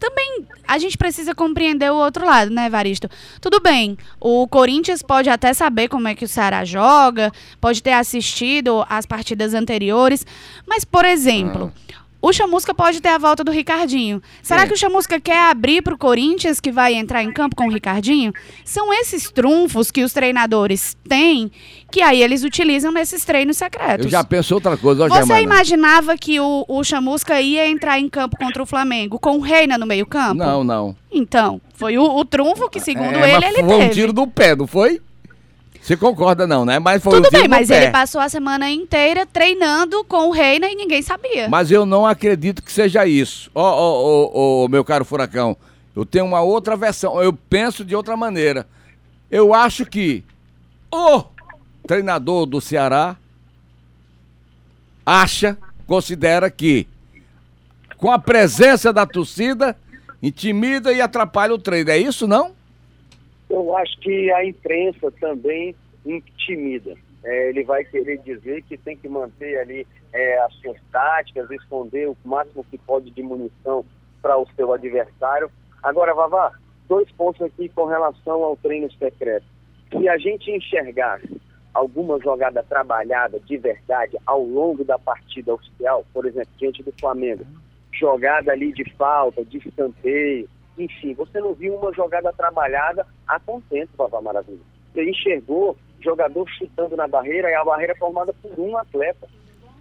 Também 0.00 0.44
a 0.66 0.78
gente 0.78 0.98
precisa 0.98 1.32
compreender 1.32 1.88
o 1.92 1.94
outro 1.94 2.26
lado, 2.26 2.50
né, 2.50 2.68
Varisto? 2.68 3.08
Tudo 3.40 3.60
bem, 3.60 3.96
o 4.18 4.48
Corinthians 4.48 5.00
pode 5.00 5.30
até 5.30 5.54
saber 5.54 5.86
como 5.86 6.08
é 6.08 6.14
que 6.16 6.24
o 6.24 6.28
Ceará 6.28 6.64
joga, 6.64 7.30
pode 7.60 7.80
ter 7.80 7.92
assistido 7.92 8.84
as 8.88 9.06
partidas 9.06 9.54
anteriores, 9.54 10.26
mas, 10.66 10.84
por 10.84 11.04
exemplo, 11.04 11.72
ah 11.94 12.01
o 12.22 12.32
Chamusca 12.32 12.72
pode 12.72 13.00
ter 13.00 13.08
a 13.08 13.18
volta 13.18 13.42
do 13.42 13.50
Ricardinho. 13.50 14.22
Será 14.40 14.62
é. 14.62 14.66
que 14.68 14.72
o 14.72 14.76
Chamusca 14.76 15.20
quer 15.20 15.50
abrir 15.50 15.82
para 15.82 15.92
o 15.92 15.98
Corinthians 15.98 16.60
que 16.60 16.70
vai 16.70 16.94
entrar 16.94 17.22
em 17.22 17.32
campo 17.32 17.56
com 17.56 17.66
o 17.66 17.70
Ricardinho? 17.70 18.32
São 18.64 18.94
esses 18.94 19.28
trunfos 19.28 19.90
que 19.90 20.04
os 20.04 20.12
treinadores 20.12 20.96
têm 21.08 21.50
que 21.90 22.00
aí 22.00 22.22
eles 22.22 22.44
utilizam 22.44 22.90
nesses 22.90 23.24
treinos 23.24 23.58
secretos. 23.58 24.06
Eu 24.06 24.10
já 24.10 24.24
pensou 24.24 24.56
outra 24.56 24.76
coisa. 24.76 25.08
Você 25.08 25.18
Germana. 25.18 25.40
imaginava 25.40 26.16
que 26.16 26.40
o, 26.40 26.64
o 26.66 26.82
Chamusca 26.84 27.40
ia 27.40 27.68
entrar 27.68 27.98
em 27.98 28.08
campo 28.08 28.36
contra 28.38 28.62
o 28.62 28.66
Flamengo 28.66 29.18
com 29.18 29.36
o 29.36 29.40
Reina 29.40 29.76
no 29.76 29.84
meio 29.84 30.06
campo? 30.06 30.36
Não, 30.36 30.64
não. 30.64 30.96
Então, 31.10 31.60
foi 31.74 31.98
o, 31.98 32.04
o 32.04 32.24
trunfo 32.24 32.70
que, 32.70 32.80
segundo 32.80 33.16
é, 33.16 33.34
ele, 33.34 33.44
ele 33.44 33.54
foi 33.54 33.62
teve. 33.62 33.68
Foi 33.68 33.84
um 33.84 33.90
tiro 33.90 34.12
do 34.12 34.26
pé, 34.26 34.56
não 34.56 34.66
foi? 34.66 35.02
Você 35.82 35.96
concorda 35.96 36.46
não, 36.46 36.64
né? 36.64 36.78
Mas 36.78 37.02
foi 37.02 37.20
Tudo 37.20 37.28
bem, 37.28 37.48
mas 37.48 37.66
pé. 37.66 37.82
ele 37.82 37.90
passou 37.90 38.20
a 38.20 38.28
semana 38.28 38.70
inteira 38.70 39.26
treinando 39.26 40.04
com 40.04 40.28
o 40.28 40.30
Reina 40.30 40.68
e 40.68 40.76
ninguém 40.76 41.02
sabia. 41.02 41.48
Mas 41.48 41.72
eu 41.72 41.84
não 41.84 42.06
acredito 42.06 42.62
que 42.62 42.70
seja 42.70 43.04
isso. 43.04 43.50
Ó, 43.52 43.60
ó, 43.62 44.30
ó, 44.64 44.68
meu 44.68 44.84
caro 44.84 45.04
Furacão, 45.04 45.56
Eu 45.94 46.06
tenho 46.06 46.24
uma 46.24 46.40
outra 46.40 46.76
versão, 46.76 47.20
eu 47.20 47.32
penso 47.32 47.84
de 47.84 47.96
outra 47.96 48.16
maneira. 48.16 48.64
Eu 49.28 49.52
acho 49.52 49.84
que 49.84 50.22
o 50.88 51.24
treinador 51.84 52.46
do 52.46 52.60
Ceará 52.60 53.16
acha, 55.04 55.58
considera 55.84 56.48
que 56.48 56.86
com 57.96 58.12
a 58.12 58.20
presença 58.20 58.92
da 58.92 59.04
torcida 59.04 59.76
intimida 60.22 60.92
e 60.92 61.00
atrapalha 61.00 61.52
o 61.52 61.58
treino. 61.58 61.90
É 61.90 61.98
isso, 61.98 62.28
não? 62.28 62.52
Eu 63.52 63.76
acho 63.76 64.00
que 64.00 64.32
a 64.32 64.42
imprensa 64.42 65.12
também 65.20 65.76
intimida. 66.06 66.94
É, 67.22 67.50
ele 67.50 67.62
vai 67.64 67.84
querer 67.84 68.16
dizer 68.22 68.62
que 68.62 68.78
tem 68.78 68.96
que 68.96 69.06
manter 69.06 69.58
ali 69.58 69.86
é, 70.10 70.38
as 70.38 70.54
suas 70.54 70.78
táticas, 70.90 71.50
esconder 71.50 72.08
o 72.08 72.16
máximo 72.24 72.64
que 72.64 72.78
pode 72.78 73.10
de 73.10 73.22
munição 73.22 73.84
para 74.22 74.38
o 74.38 74.48
seu 74.56 74.72
adversário. 74.72 75.50
Agora, 75.82 76.14
Vavá, 76.14 76.52
dois 76.88 77.10
pontos 77.12 77.42
aqui 77.42 77.68
com 77.68 77.84
relação 77.84 78.42
ao 78.42 78.56
treino 78.56 78.90
secreto. 78.92 79.44
Se 79.90 80.08
a 80.08 80.16
gente 80.16 80.50
enxergasse 80.50 81.38
alguma 81.74 82.18
jogada 82.20 82.62
trabalhada 82.62 83.38
de 83.38 83.58
verdade 83.58 84.16
ao 84.24 84.42
longo 84.42 84.82
da 84.82 84.98
partida 84.98 85.52
oficial, 85.52 86.06
por 86.14 86.24
exemplo, 86.24 86.50
diante 86.58 86.82
do 86.82 86.92
Flamengo, 86.98 87.44
jogada 87.92 88.50
ali 88.50 88.72
de 88.72 88.90
falta, 88.94 89.44
de 89.44 89.58
escanteio, 89.58 90.48
enfim, 90.78 91.14
você 91.14 91.40
não 91.40 91.54
viu 91.54 91.74
uma 91.74 91.92
jogada 91.92 92.32
trabalhada 92.32 93.06
a 93.26 93.38
contento, 93.38 93.90
Vavá 93.96 94.20
Maravilha. 94.20 94.60
Você 94.92 95.08
enxergou 95.08 95.76
jogador 96.00 96.48
chutando 96.50 96.96
na 96.96 97.06
barreira 97.06 97.50
e 97.50 97.54
a 97.54 97.64
barreira 97.64 97.92
é 97.92 97.96
formada 97.96 98.32
por 98.34 98.58
um 98.58 98.76
atleta. 98.76 99.28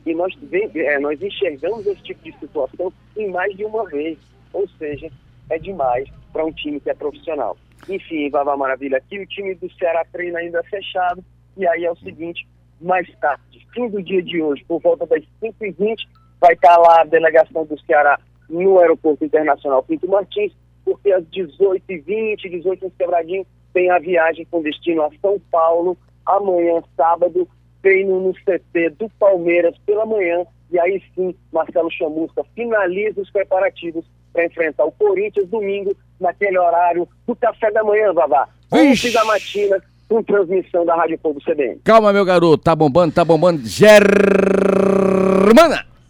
E 0.06 0.14
nós, 0.14 0.34
é, 0.52 1.00
nós 1.00 1.22
enxergamos 1.22 1.86
esse 1.86 2.02
tipo 2.02 2.24
de 2.24 2.38
situação 2.40 2.92
em 3.16 3.30
mais 3.30 3.56
de 3.56 3.66
uma 3.66 3.86
vez. 3.86 4.18
Ou 4.54 4.68
seja, 4.78 5.10
é 5.50 5.58
demais 5.58 6.10
para 6.32 6.46
um 6.46 6.52
time 6.52 6.80
que 6.80 6.90
é 6.90 6.94
profissional. 6.94 7.58
Enfim, 7.88 8.30
Vavá 8.30 8.56
Maravilha, 8.56 8.98
aqui 8.98 9.20
o 9.20 9.28
time 9.28 9.56
do 9.56 9.72
Ceará 9.74 10.06
treina 10.12 10.40
ainda 10.40 10.64
fechado. 10.64 11.24
E 11.58 11.68
aí 11.68 11.86
é 11.86 11.92
o 11.92 11.98
seguinte, 11.98 12.48
mais 12.80 13.08
tarde, 13.20 13.68
fim 13.74 13.90
do 13.90 14.02
dia 14.02 14.22
de 14.22 14.42
hoje, 14.42 14.64
por 14.66 14.82
volta 14.82 15.06
das 15.06 15.24
5h20, 15.42 15.98
vai 16.40 16.54
estar 16.54 16.78
lá 16.78 17.02
a 17.02 17.06
delegação 17.06 17.66
do 17.66 17.80
Ceará 17.82 18.20
no 18.50 18.80
Aeroporto 18.80 19.24
Internacional 19.24 19.84
Pinto 19.84 20.08
Martins, 20.08 20.54
porque 20.84 21.12
às 21.12 21.24
18h20, 21.26 22.50
18 22.50 22.92
quebradinho, 22.98 23.46
tem 23.74 23.90
a 23.90 24.00
viagem 24.00 24.46
com 24.50 24.62
destino 24.62 25.04
a 25.04 25.10
São 25.22 25.40
Paulo, 25.52 25.98
amanhã, 26.26 26.82
sábado, 26.96 27.48
treino 27.82 28.20
no 28.20 28.34
CT 28.34 28.92
do 29.00 29.10
Palmeiras 29.20 29.76
pela 29.86 30.06
manhã, 30.06 30.46
e 30.72 30.80
aí 30.80 31.02
sim, 31.16 31.34
Marcelo 31.52 31.92
Chamusca 31.92 32.44
finaliza 32.56 33.22
os 33.22 33.32
preparativos 33.32 34.06
para 34.32 34.46
enfrentar 34.46 34.86
o 34.86 34.92
Corinthians 34.92 35.50
domingo, 35.50 35.96
naquele 36.20 36.58
horário 36.58 37.08
do 37.28 37.36
café 37.36 37.70
da 37.72 37.84
manhã, 37.84 38.14
Vavá. 38.14 38.48
11 38.72 39.12
da 39.12 39.26
matina, 39.26 39.84
com 40.08 40.24
transmissão 40.24 40.86
da 40.86 40.96
Rádio 40.96 41.18
Povo 41.20 41.42
CBN. 41.42 41.82
Calma, 41.84 42.14
meu 42.14 42.24
garoto, 42.24 42.64
tá 42.64 42.74
bombando, 42.76 43.14
tá 43.14 43.26
bombando. 43.26 43.66
Germana! 43.66 43.92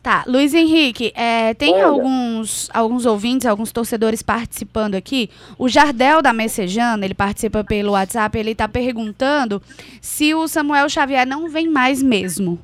Tá, 0.04 0.24
Luiz 0.26 0.52
Henrique, 0.56 1.14
é, 1.16 1.54
tem 1.54 1.80
alguns, 1.80 2.72
alguns 2.74 3.06
ouvintes, 3.06 3.46
alguns 3.46 3.72
torcedores 3.72 4.24
participando 4.24 4.96
aqui. 4.96 5.30
O 5.60 5.70
Jardel 5.70 6.24
da 6.24 6.34
Messejana, 6.34 7.06
ele 7.06 7.14
participa 7.14 7.64
pelo 7.64 7.92
WhatsApp, 7.92 8.36
ele 8.36 8.54
está 8.54 8.68
perguntando 8.68 9.62
se 10.02 10.34
o 10.34 10.48
Samuel 10.48 10.90
Xavier 10.90 11.28
não 11.28 11.48
vem 11.48 11.70
mais 11.70 12.02
mesmo. 12.02 12.58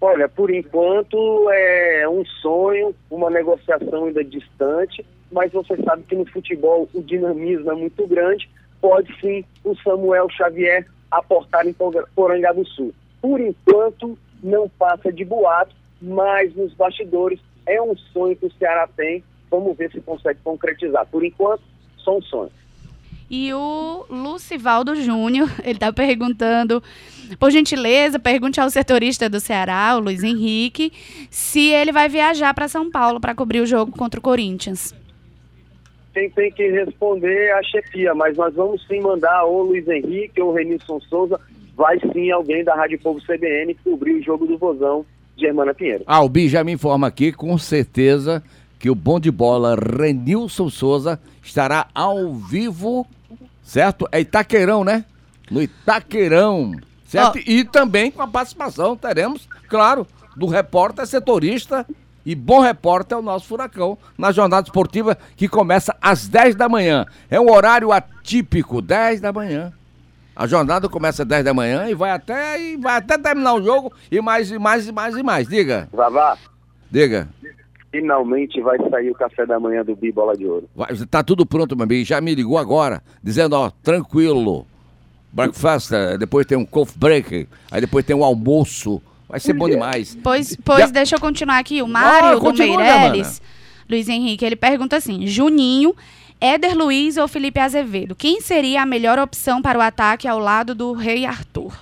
Olha, 0.00 0.26
por 0.26 0.50
enquanto 0.50 1.16
é 1.50 2.08
um 2.08 2.24
sonho, 2.24 2.94
uma 3.10 3.28
negociação 3.28 4.06
ainda 4.06 4.24
distante, 4.24 5.04
mas 5.30 5.52
você 5.52 5.76
sabe 5.82 6.04
que 6.04 6.16
no 6.16 6.24
futebol 6.24 6.88
o 6.94 7.02
dinamismo 7.02 7.70
é 7.70 7.74
muito 7.74 8.06
grande. 8.06 8.48
Pode 8.80 9.14
sim 9.20 9.44
o 9.62 9.76
Samuel 9.76 10.30
Xavier 10.30 10.86
aportar 11.10 11.66
em 11.66 11.74
Porangá 12.14 12.52
do 12.52 12.66
Sul. 12.66 12.94
Por 13.20 13.40
enquanto, 13.40 14.18
não 14.42 14.68
passa 14.70 15.12
de 15.12 15.24
boato, 15.24 15.74
mas 16.00 16.54
nos 16.54 16.72
bastidores 16.74 17.40
é 17.66 17.80
um 17.80 17.96
sonho 17.96 18.36
que 18.36 18.46
o 18.46 18.52
Ceará 18.52 18.88
tem. 18.96 19.22
Vamos 19.50 19.76
ver 19.76 19.90
se 19.90 20.00
consegue 20.00 20.40
concretizar. 20.42 21.06
Por 21.06 21.24
enquanto, 21.24 21.62
só 21.98 22.18
um 22.18 22.22
sonho. 22.22 22.50
E 23.30 23.52
o 23.54 24.04
Lucivaldo 24.10 24.94
Júnior, 24.94 25.50
ele 25.64 25.72
está 25.72 25.92
perguntando, 25.92 26.82
por 27.38 27.50
gentileza, 27.50 28.18
pergunte 28.18 28.60
ao 28.60 28.68
setorista 28.68 29.28
do 29.28 29.40
Ceará, 29.40 29.96
o 29.96 30.00
Luiz 30.00 30.22
Henrique, 30.22 30.92
se 31.30 31.70
ele 31.70 31.90
vai 31.90 32.08
viajar 32.08 32.52
para 32.54 32.68
São 32.68 32.90
Paulo 32.90 33.20
para 33.20 33.34
cobrir 33.34 33.60
o 33.60 33.66
jogo 33.66 33.92
contra 33.92 34.20
o 34.20 34.22
Corinthians. 34.22 34.94
Quem 36.12 36.30
tem 36.30 36.52
que 36.52 36.68
responder 36.70 37.48
é 37.48 37.52
a 37.54 37.62
chefia, 37.62 38.14
mas 38.14 38.36
nós 38.36 38.54
vamos 38.54 38.86
sim 38.86 39.00
mandar 39.00 39.44
ou 39.44 39.62
Luiz 39.62 39.88
Henrique 39.88 40.40
ou 40.40 40.50
o 40.50 40.54
Renilson 40.54 41.00
Souza, 41.00 41.40
vai 41.74 41.98
sim 42.12 42.30
alguém 42.30 42.62
da 42.62 42.74
Rádio 42.74 43.00
Povo 43.00 43.20
CBN 43.20 43.74
cobrir 43.82 44.14
o 44.14 44.22
jogo 44.22 44.46
do 44.46 44.56
Vozão 44.56 45.04
Germana 45.36 45.74
Pinheiro. 45.74 46.04
Ah, 46.06 46.22
o 46.22 46.28
Bi 46.28 46.48
já 46.48 46.62
me 46.62 46.72
informa 46.72 47.06
aqui, 47.06 47.32
com 47.32 47.56
certeza, 47.58 48.42
que 48.78 48.90
o 48.90 48.94
bom 48.94 49.18
de 49.18 49.30
bola 49.30 49.76
Renilson 49.76 50.70
Souza 50.70 51.20
estará 51.42 51.86
ao 51.94 52.34
vivo, 52.34 53.06
certo? 53.62 54.08
É 54.12 54.20
Itaqueirão, 54.20 54.84
né? 54.84 55.04
No 55.50 55.62
Itaqueirão, 55.62 56.72
certo? 57.06 57.38
Oh. 57.38 57.50
E 57.50 57.64
também 57.64 58.10
com 58.10 58.22
a 58.22 58.28
participação, 58.28 58.96
teremos, 58.96 59.48
claro, 59.68 60.06
do 60.36 60.46
repórter 60.46 61.06
setorista 61.06 61.86
e 62.24 62.34
bom 62.34 62.60
repórter 62.60 63.16
é 63.16 63.20
o 63.20 63.22
nosso 63.22 63.46
Furacão, 63.46 63.98
na 64.16 64.32
jornada 64.32 64.66
esportiva 64.66 65.16
que 65.36 65.46
começa 65.46 65.94
às 66.00 66.26
10 66.26 66.54
da 66.54 66.68
manhã. 66.68 67.06
É 67.30 67.38
um 67.38 67.50
horário 67.50 67.92
atípico, 67.92 68.80
10 68.80 69.20
da 69.20 69.32
manhã. 69.32 69.72
A 70.36 70.46
jornada 70.46 70.88
começa 70.88 71.22
às 71.22 71.28
10 71.28 71.44
da 71.44 71.54
manhã 71.54 71.88
e 71.88 71.94
vai 71.94 72.10
até 72.10 72.60
e 72.60 72.76
vai 72.76 72.96
até 72.96 73.16
terminar 73.16 73.54
o 73.54 73.62
jogo 73.62 73.92
e 74.10 74.20
mais 74.20 74.50
e 74.50 74.58
mais 74.58 74.88
e 74.88 74.92
mais 74.92 75.16
e 75.16 75.22
mais. 75.22 75.48
Diga. 75.48 75.88
Vavá. 75.92 76.36
Diga. 76.90 77.28
Finalmente 77.92 78.60
vai 78.60 78.76
sair 78.90 79.10
o 79.10 79.14
café 79.14 79.46
da 79.46 79.60
manhã 79.60 79.84
do 79.84 79.94
Bi 79.94 80.10
Bola 80.10 80.36
de 80.36 80.44
Ouro. 80.46 80.68
Vai, 80.74 80.88
tá 81.08 81.22
tudo 81.22 81.46
pronto, 81.46 81.76
meu 81.76 81.84
amigo. 81.84 82.04
Já 82.04 82.20
me 82.20 82.34
ligou 82.34 82.58
agora, 82.58 83.00
dizendo, 83.22 83.54
ó, 83.54 83.70
tranquilo. 83.82 84.66
Breakfast, 85.32 85.92
eh, 85.92 86.18
depois 86.18 86.46
tem 86.46 86.58
um 86.58 86.64
coffee 86.64 86.98
break, 86.98 87.48
aí 87.70 87.80
depois 87.80 88.04
tem 88.04 88.14
um 88.14 88.24
almoço. 88.24 89.00
Vai 89.28 89.40
ser 89.40 89.52
bom 89.52 89.68
demais. 89.68 90.16
Pois, 90.22 90.56
pois 90.64 90.80
Já... 90.80 90.86
deixa 90.86 91.16
eu 91.16 91.20
continuar 91.20 91.58
aqui. 91.58 91.82
O 91.82 91.88
Mário 91.88 92.36
ah, 92.38 92.52
do 92.52 92.52
Meirelles, 92.52 93.42
Luiz 93.88 94.08
Henrique, 94.08 94.44
ele 94.44 94.56
pergunta 94.56 94.96
assim: 94.96 95.26
Juninho 95.26 95.94
Éder 96.40 96.76
Luiz 96.76 97.16
ou 97.16 97.26
Felipe 97.26 97.58
Azevedo? 97.58 98.14
Quem 98.14 98.40
seria 98.40 98.82
a 98.82 98.86
melhor 98.86 99.18
opção 99.18 99.62
para 99.62 99.78
o 99.78 99.82
ataque 99.82 100.28
ao 100.28 100.38
lado 100.38 100.74
do 100.74 100.92
Rei 100.92 101.24
Arthur? 101.24 101.72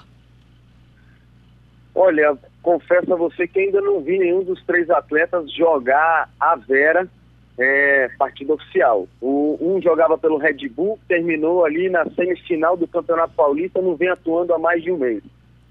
Olha, 1.94 2.37
confesso 2.62 3.12
a 3.12 3.16
você 3.16 3.47
que 3.47 3.59
ainda 3.59 3.80
não 3.80 4.00
vi 4.00 4.18
nenhum 4.18 4.44
dos 4.44 4.62
três 4.64 4.88
atletas 4.88 5.52
jogar 5.52 6.30
a 6.38 6.54
Vera 6.56 7.09
é, 7.59 8.09
partida 8.18 8.54
oficial. 8.54 9.09
O, 9.21 9.59
um 9.61 9.80
jogava 9.82 10.16
pelo 10.16 10.38
Red 10.38 10.68
Bull, 10.68 10.99
terminou 11.09 11.64
ali 11.64 11.90
na 11.90 12.09
semifinal 12.11 12.76
do 12.76 12.87
Campeonato 12.87 13.35
Paulista, 13.35 13.82
não 13.82 13.97
vem 13.97 14.09
atuando 14.09 14.54
há 14.54 14.59
mais 14.59 14.82
de 14.82 14.92
um 14.92 14.99
mês. 14.99 15.23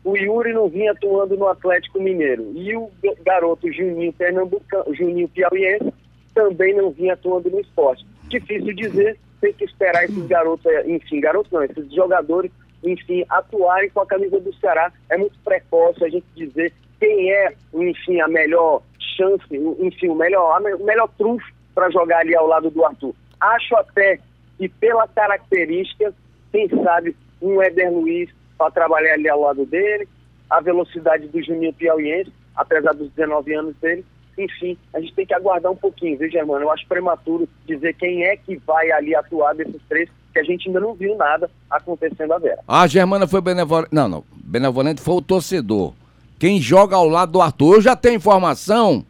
O 0.04 0.18
Yuri 0.18 0.52
não 0.52 0.68
vinha 0.68 0.92
atuando 0.92 1.38
no 1.38 1.48
Atlético 1.48 2.02
Mineiro. 2.02 2.52
E 2.56 2.76
o 2.76 2.90
garoto 3.24 3.72
Juninho 3.72 4.12
Pernambucano, 4.14 4.94
Juninho 4.94 5.30
Piauiense, 5.30 5.94
também 6.34 6.76
não 6.76 6.92
vinha 6.92 7.14
atuando 7.14 7.50
no 7.50 7.60
esporte 7.60 8.06
difícil 8.32 8.74
dizer, 8.74 9.18
tem 9.40 9.54
que 9.54 9.66
esperar 9.66 10.06
esses 10.06 10.26
garotos, 10.28 10.66
é, 10.66 10.90
enfim, 10.90 11.20
garotos 11.20 11.52
não, 11.52 11.64
esses 11.64 11.94
jogadores, 11.94 12.52
enfim, 12.84 13.26
atuarem 13.30 13.90
com 13.90 14.02
a 14.02 14.06
camisa 14.06 14.40
do 14.40 14.54
Ceará. 14.56 14.92
É 15.10 15.18
muito 15.18 15.38
precoce 15.44 16.04
a 16.04 16.10
gente 16.10 16.26
dizer 16.36 16.74
quem 17.00 17.32
é, 17.32 17.54
enfim, 17.74 18.20
a 18.22 18.28
melhor 18.28 18.82
chance, 19.18 19.44
enfim, 19.80 20.08
o 20.10 20.16
melhor, 20.16 20.62
o 20.62 20.84
melhor 20.84 21.10
trunfo 21.18 21.46
para 21.74 21.90
jogar 21.90 22.20
ali 22.20 22.36
ao 22.36 22.48
lado 22.48 22.70
do 22.70 22.86
Arthur. 22.86 23.14
Acho 23.40 23.76
até 23.76 24.20
que 24.58 24.70
pela 24.70 25.08
característica, 25.08 26.14
quem 26.52 26.70
sabe 26.84 27.16
um 27.42 27.62
Éder 27.62 27.92
Luiz 27.92 28.30
para 28.58 28.72
trabalhar 28.72 29.14
ali 29.14 29.28
ao 29.28 29.42
lado 29.42 29.66
dele, 29.66 30.08
a 30.50 30.62
velocidade 30.62 31.28
do 31.28 31.42
Juninho 31.42 31.74
Piauiense, 31.74 32.32
apesar 32.56 32.94
dos 32.94 33.10
19 33.14 33.54
anos 33.54 33.76
dele, 33.78 34.06
enfim, 34.44 34.78
a 34.94 35.00
gente 35.00 35.14
tem 35.14 35.26
que 35.26 35.34
aguardar 35.34 35.72
um 35.72 35.76
pouquinho, 35.76 36.18
viu, 36.18 36.30
Germano? 36.30 36.66
Eu 36.66 36.72
acho 36.72 36.88
prematuro 36.88 37.48
dizer 37.66 37.94
quem 37.96 38.24
é 38.24 38.36
que 38.36 38.56
vai 38.66 38.92
ali 38.92 39.16
atuar 39.16 39.54
desses 39.54 39.82
três, 39.88 40.10
que 40.34 40.40
a 40.40 40.44
gente 40.44 40.68
ainda 40.68 40.80
não 40.80 40.94
viu 40.94 41.16
nada 41.16 41.50
acontecendo 41.70 42.34
a 42.34 42.40
Vera. 42.40 42.60
A 42.68 42.88
Germana 42.88 43.28
foi 43.28 43.42
benevolente. 43.42 43.94
Não, 43.94 44.08
não. 44.08 44.24
Benevolente 44.34 45.02
foi 45.02 45.16
o 45.16 45.22
torcedor. 45.22 45.94
Quem 46.40 46.60
joga 46.60 46.96
ao 46.96 47.08
lado 47.08 47.34
do 47.34 47.42
Arthur. 47.42 47.76
Eu 47.76 47.82
já 47.82 47.96
tenho 47.96 48.16
informação 48.16 49.06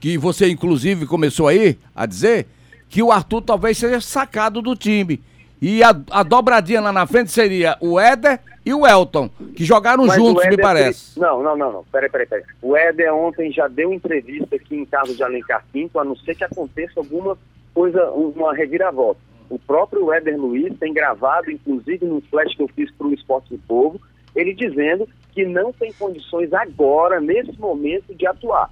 que 0.00 0.16
você, 0.16 0.48
inclusive, 0.48 1.06
começou 1.06 1.48
aí 1.48 1.78
a 1.94 2.06
dizer 2.06 2.46
que 2.88 3.02
o 3.02 3.10
Arthur 3.10 3.42
talvez 3.42 3.76
seja 3.76 4.00
sacado 4.00 4.62
do 4.62 4.76
time. 4.76 5.20
E 5.60 5.82
a, 5.82 5.90
a 6.10 6.22
dobradinha 6.22 6.80
lá 6.80 6.92
na 6.92 7.06
frente 7.06 7.32
seria 7.32 7.76
o 7.80 7.98
Éder 7.98 8.40
e 8.64 8.72
o 8.72 8.86
Elton, 8.86 9.30
que 9.56 9.64
jogaram 9.64 10.06
Mas 10.06 10.16
juntos, 10.16 10.46
me 10.46 10.56
parece. 10.56 11.18
Não, 11.18 11.42
não, 11.42 11.56
não, 11.56 11.72
não. 11.72 11.84
Peraí, 11.84 12.08
peraí, 12.10 12.26
peraí. 12.26 12.44
O 12.62 12.76
Éder 12.76 13.12
ontem 13.14 13.50
já 13.50 13.66
deu 13.66 13.92
entrevista 13.92 14.56
aqui 14.56 14.76
em 14.76 14.84
casa 14.84 15.14
de 15.14 15.22
Alencar 15.22 15.64
Quinto, 15.72 15.98
a 15.98 16.04
não 16.04 16.14
ser 16.16 16.34
que 16.34 16.44
aconteça 16.44 17.00
alguma 17.00 17.36
coisa, 17.74 18.10
uma 18.10 18.54
reviravolta. 18.54 19.20
O 19.48 19.58
próprio 19.58 20.12
Éder 20.12 20.38
Luiz 20.38 20.76
tem 20.78 20.92
gravado, 20.92 21.50
inclusive 21.50 22.04
no 22.04 22.20
flash 22.22 22.54
que 22.54 22.62
eu 22.62 22.68
fiz 22.68 22.90
para 22.92 23.06
o 23.06 23.14
Esporte 23.14 23.48
do 23.48 23.58
Povo, 23.66 24.00
ele 24.36 24.52
dizendo 24.52 25.08
que 25.32 25.46
não 25.46 25.72
tem 25.72 25.92
condições 25.92 26.52
agora, 26.52 27.20
nesse 27.20 27.58
momento, 27.58 28.14
de 28.14 28.26
atuar. 28.26 28.68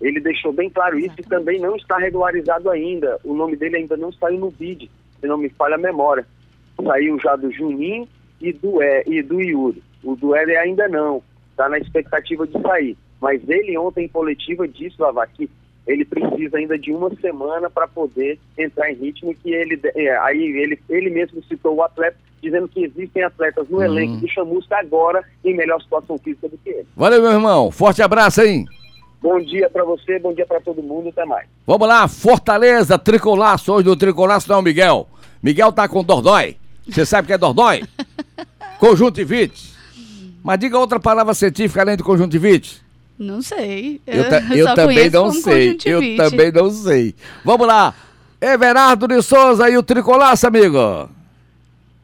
Ele 0.00 0.20
deixou 0.20 0.52
bem 0.52 0.70
claro 0.70 0.98
isso 0.98 1.14
e 1.18 1.22
também 1.22 1.60
não 1.60 1.76
está 1.76 1.96
regularizado 1.96 2.70
ainda. 2.70 3.18
O 3.24 3.34
nome 3.34 3.56
dele 3.56 3.76
ainda 3.76 3.96
não 3.96 4.12
saiu 4.12 4.38
no 4.38 4.50
BID, 4.50 4.90
se 5.20 5.26
não 5.26 5.38
me 5.38 5.48
falha 5.50 5.74
a 5.74 5.78
memória. 5.78 6.26
Saiu 6.82 7.18
já 7.18 7.36
do 7.36 7.50
Juninho 7.50 8.08
e 8.40 8.52
do, 8.52 8.82
e, 8.82 9.04
e 9.06 9.22
do 9.22 9.40
Yuri. 9.40 9.82
O 10.02 10.14
do 10.14 10.34
Éder 10.34 10.60
ainda 10.60 10.88
não. 10.88 11.22
Está 11.50 11.68
na 11.68 11.78
expectativa 11.78 12.46
de 12.46 12.60
sair. 12.60 12.96
Mas 13.20 13.46
ele 13.48 13.76
ontem 13.76 14.04
em 14.04 14.08
coletiva 14.08 14.68
disse, 14.68 14.96
Vavá, 14.96 15.26
que 15.26 15.50
ele 15.86 16.04
precisa 16.04 16.58
ainda 16.58 16.78
de 16.78 16.92
uma 16.92 17.10
semana 17.16 17.68
para 17.68 17.88
poder 17.88 18.38
entrar 18.56 18.90
em 18.90 18.94
ritmo 18.94 19.34
que 19.34 19.50
ele 19.50 19.80
é, 19.94 20.16
aí 20.18 20.42
ele, 20.42 20.78
ele 20.88 21.10
mesmo 21.10 21.42
citou 21.44 21.74
o 21.74 21.82
atleta 21.82 22.16
dizendo 22.42 22.68
que 22.68 22.84
existem 22.84 23.22
atletas 23.24 23.68
no 23.68 23.78
hum. 23.78 23.82
elenco 23.82 24.18
do 24.18 24.28
Chamusca 24.28 24.76
agora 24.78 25.24
em 25.44 25.56
melhor 25.56 25.80
situação 25.80 26.18
física 26.18 26.48
do 26.48 26.58
que 26.58 26.70
ele. 26.70 26.86
Valeu, 26.94 27.20
meu 27.20 27.32
irmão. 27.32 27.70
Forte 27.70 28.02
abraço 28.02 28.42
aí. 28.42 28.64
Bom 29.20 29.40
dia 29.40 29.68
para 29.68 29.84
você, 29.84 30.18
bom 30.18 30.32
dia 30.32 30.46
para 30.46 30.60
todo 30.60 30.82
mundo, 30.82 31.08
até 31.08 31.24
mais. 31.24 31.46
Vamos 31.66 31.88
lá, 31.88 32.06
Fortaleza, 32.06 32.98
Tricolaço, 32.98 33.72
hoje 33.72 33.84
do 33.84 33.96
Tricolaço 33.96 34.48
não, 34.48 34.62
Miguel. 34.62 35.08
Miguel 35.42 35.72
tá 35.72 35.88
com 35.88 36.04
Dordói. 36.04 36.56
Você 36.88 37.04
sabe 37.04 37.24
o 37.24 37.26
que 37.26 37.32
é 37.32 37.38
Dordói? 37.38 37.84
Conjuntivite. 38.78 39.74
Mas 40.42 40.58
diga 40.60 40.78
outra 40.78 41.00
palavra 41.00 41.34
científica 41.34 41.80
além 41.82 41.96
de 41.96 42.02
conjuntivite. 42.02 42.80
Não 43.18 43.42
sei. 43.42 44.00
Eu, 44.06 44.22
eu, 44.22 44.56
eu 44.56 44.74
também 44.74 45.10
não 45.10 45.32
sei. 45.32 45.76
Eu 45.84 46.16
também 46.16 46.52
não 46.52 46.70
sei. 46.70 47.14
Vamos 47.44 47.66
lá. 47.66 47.92
Everardo 48.40 49.08
de 49.08 49.20
Souza 49.20 49.68
e 49.68 49.76
o 49.76 49.82
Tricolaço, 49.82 50.46
amigo. 50.46 51.10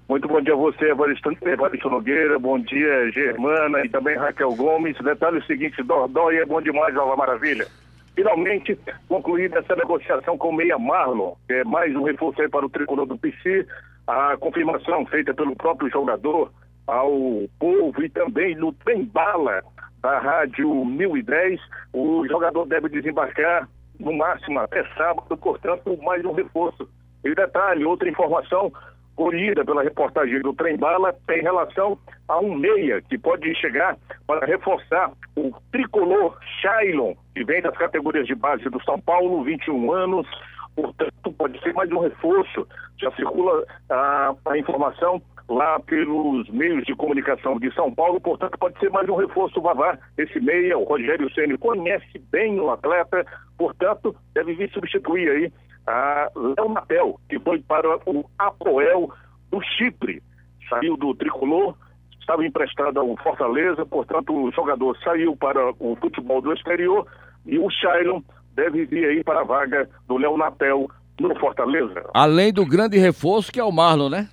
Muito 0.06 0.28
bom 0.28 0.40
dia 0.42 0.52
a 0.52 0.56
você, 0.56 0.90
Evaristo, 0.90 1.88
Nogueira, 1.88 2.38
bom 2.38 2.58
dia, 2.58 3.10
Germana 3.10 3.84
e 3.86 3.88
também 3.88 4.16
Raquel 4.16 4.54
Gomes. 4.54 4.98
Detalhe 4.98 5.38
o 5.38 5.44
seguinte, 5.46 5.82
Dordói 5.82 6.36
é 6.36 6.44
bom 6.44 6.60
demais, 6.60 6.94
Alva 6.94 7.16
Maravilha. 7.16 7.66
Finalmente, 8.14 8.78
concluída 9.08 9.60
essa 9.60 9.74
negociação 9.74 10.36
com 10.36 10.50
o 10.50 10.52
Meia 10.52 10.78
Marlon, 10.78 11.34
que 11.46 11.54
é 11.54 11.64
mais 11.64 11.96
um 11.96 12.02
reforço 12.02 12.42
aí 12.42 12.48
para 12.50 12.66
o 12.66 12.68
tricolor 12.68 13.06
do 13.06 13.16
PC, 13.16 13.66
a 14.06 14.36
confirmação 14.36 15.06
feita 15.06 15.32
pelo 15.32 15.56
próprio 15.56 15.90
jogador 15.90 16.52
ao 16.86 17.10
povo 17.58 18.04
e 18.04 18.10
também 18.10 18.54
no 18.54 18.74
trem 18.74 19.04
bala 19.06 19.62
da 20.02 20.18
Rádio 20.18 20.84
1010, 20.84 21.58
o 21.94 22.26
jogador 22.28 22.66
deve 22.66 22.90
desembarcar 22.90 23.66
no 23.98 24.12
máximo 24.12 24.58
até 24.60 24.84
sábado, 24.96 25.34
portanto, 25.34 25.98
mais 26.02 26.22
um 26.26 26.32
reforço. 26.32 26.86
E 27.24 27.34
detalhe, 27.34 27.86
outra 27.86 28.06
informação, 28.06 28.70
colhida 29.16 29.64
pela 29.64 29.82
reportagem 29.82 30.40
do 30.40 30.52
Trem 30.54 30.76
Bala 30.76 31.14
tem 31.26 31.42
relação 31.42 31.98
a 32.28 32.38
um 32.38 32.54
meia 32.54 33.00
que 33.02 33.18
pode 33.18 33.54
chegar 33.56 33.96
para 34.26 34.46
reforçar 34.46 35.12
o 35.36 35.52
tricolor 35.70 36.36
Shailon, 36.60 37.14
que 37.34 37.44
vem 37.44 37.62
das 37.62 37.76
categorias 37.76 38.26
de 38.26 38.34
base 38.34 38.64
do 38.64 38.82
São 38.84 39.00
Paulo, 39.00 39.44
21 39.44 39.92
anos, 39.92 40.26
portanto 40.74 41.32
pode 41.36 41.60
ser 41.60 41.72
mais 41.74 41.90
um 41.90 42.00
reforço. 42.00 42.66
Já 42.98 43.10
circula 43.12 43.64
a, 43.90 44.34
a 44.46 44.58
informação 44.58 45.22
lá 45.48 45.78
pelos 45.80 46.48
meios 46.48 46.84
de 46.84 46.94
comunicação 46.94 47.58
de 47.58 47.72
São 47.74 47.94
Paulo, 47.94 48.20
portanto 48.20 48.58
pode 48.58 48.78
ser 48.78 48.90
mais 48.90 49.08
um 49.08 49.16
reforço 49.16 49.60
Vavá. 49.60 49.98
Esse 50.16 50.40
meia, 50.40 50.78
o 50.78 50.84
Rogério 50.84 51.32
Ceni 51.34 51.58
conhece 51.58 52.18
bem 52.30 52.58
o 52.58 52.70
atleta, 52.70 53.24
portanto 53.58 54.16
deve 54.34 54.54
vir 54.54 54.70
substituir 54.70 55.28
aí 55.28 55.52
a 55.86 56.30
Léo 56.34 56.68
Natel, 56.72 57.20
que 57.28 57.38
foi 57.38 57.60
para 57.60 57.98
o 58.06 58.24
Apoel 58.38 59.10
do 59.50 59.60
Chipre. 59.62 60.22
Saiu 60.68 60.96
do 60.96 61.14
tricolor, 61.14 61.74
estava 62.18 62.44
emprestado 62.44 62.98
ao 62.98 63.16
Fortaleza, 63.18 63.84
portanto 63.84 64.32
o 64.34 64.50
jogador 64.52 64.96
saiu 65.04 65.36
para 65.36 65.70
o 65.78 65.96
futebol 65.96 66.40
do 66.40 66.52
exterior 66.52 67.06
e 67.46 67.58
o 67.58 67.68
Shailon 67.70 68.22
deve 68.54 68.86
vir 68.86 69.04
aí 69.04 69.22
para 69.22 69.40
a 69.40 69.44
vaga 69.44 69.88
do 70.08 70.16
Léo 70.16 70.36
Natel 70.36 70.88
no 71.20 71.38
Fortaleza. 71.38 72.08
Além 72.14 72.52
do 72.52 72.66
grande 72.66 72.98
reforço 72.98 73.52
que 73.52 73.60
é 73.60 73.64
o 73.64 73.70
Marlon, 73.70 74.08
né? 74.08 74.28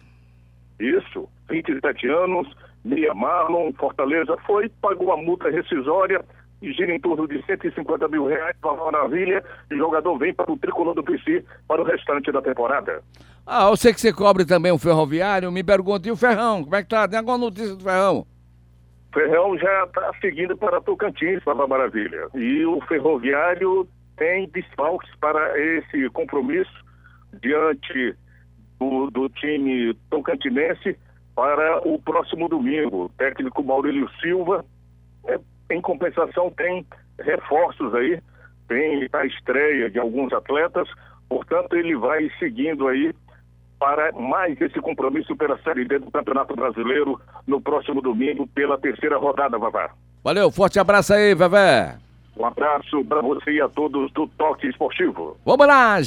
Isso, 0.80 1.28
27 1.50 2.08
anos, 2.08 2.48
meia 2.84 3.14
Marlon, 3.14 3.72
Fortaleza 3.74 4.38
foi, 4.48 4.70
pagou 4.82 5.12
a 5.12 5.18
multa 5.18 5.50
rescisória 5.50 6.24
e 6.62 6.72
gira 6.74 6.94
em 6.94 7.00
torno 7.00 7.28
de 7.28 7.44
150 7.46 8.08
mil 8.08 8.28
reais, 8.28 8.56
uma 8.64 8.92
maravilha, 8.92 9.44
e 9.70 9.76
o 9.76 9.78
jogador 9.78 10.18
vem 10.18 10.34
para 10.34 10.52
o 10.52 10.58
tricolor 10.58 10.94
do 10.94 11.04
PC 11.04 11.44
para 11.68 11.82
o 11.82 11.86
restante 11.86 12.32
da 12.32 12.42
temporada. 12.42 13.02
Ah, 13.46 13.70
eu 13.70 13.76
sei 13.76 13.94
que 13.94 14.00
você 14.00 14.14
cobre 14.14 14.46
também 14.46 14.72
o 14.72 14.78
ferroviário, 14.78 15.52
me 15.52 15.64
pergunta, 15.64 16.08
e 16.08 16.12
o 16.12 16.16
Ferrão, 16.16 16.64
como 16.64 16.76
é 16.76 16.84
que 16.84 16.90
tá? 16.90 17.08
Tem 17.08 17.18
alguma 17.18 17.38
notícia 17.38 17.76
do 17.76 17.84
Ferrão? 17.84 18.26
Ferrão 19.14 19.58
já 19.58 19.84
está 19.84 20.12
seguindo 20.22 20.56
para 20.56 20.80
Tocantins, 20.82 21.44
para 21.44 21.64
a 21.64 21.68
Maravilha. 21.68 22.28
E 22.36 22.66
o 22.66 22.80
Ferroviário 22.82 23.88
tem 24.16 24.48
desfalques 24.50 25.10
para 25.20 25.60
esse 25.60 26.10
compromisso 26.12 26.72
diante 27.42 28.16
do, 28.80 29.10
do 29.10 29.28
time 29.30 29.94
tocantinense 30.10 30.98
para 31.36 31.82
o 31.88 32.00
próximo 32.00 32.48
domingo. 32.48 33.06
O 33.06 33.10
técnico 33.10 33.64
Maurílio 33.64 34.10
Silva 34.22 34.64
em 35.74 35.82
compensação, 35.82 36.52
tem 36.52 36.86
reforços 37.20 37.94
aí, 37.96 38.20
tem 38.68 39.08
a 39.12 39.26
estreia 39.26 39.90
de 39.90 40.00
alguns 40.00 40.32
atletas, 40.34 40.88
portanto, 41.28 41.76
ele 41.76 41.96
vai 41.96 42.30
seguindo 42.40 42.88
aí 42.88 43.14
para 43.80 44.12
mais 44.12 44.60
esse 44.62 44.80
compromisso 44.80 45.36
pela 45.36 45.58
Série 45.64 45.86
D 45.86 45.98
do 45.98 46.12
Campeonato 46.12 46.56
Brasileiro 46.56 47.20
no 47.48 47.60
próximo 47.60 48.00
domingo, 48.00 48.46
pela 48.48 48.78
terceira 48.78 49.18
rodada, 49.18 49.58
Vavá. 49.58 49.90
Valeu, 50.24 50.52
forte 50.52 50.80
abraço 50.80 51.14
aí, 51.14 51.34
Vevé. 51.34 51.98
Um 52.38 52.46
abraço 52.46 53.04
para 53.06 53.22
você 53.22 53.52
e 53.52 53.62
a 53.62 53.68
todos 53.68 54.12
do 54.14 54.28
Toque 54.28 54.68
Esportivo. 54.68 55.36
Vamos 55.44 55.66
lá, 55.68 56.00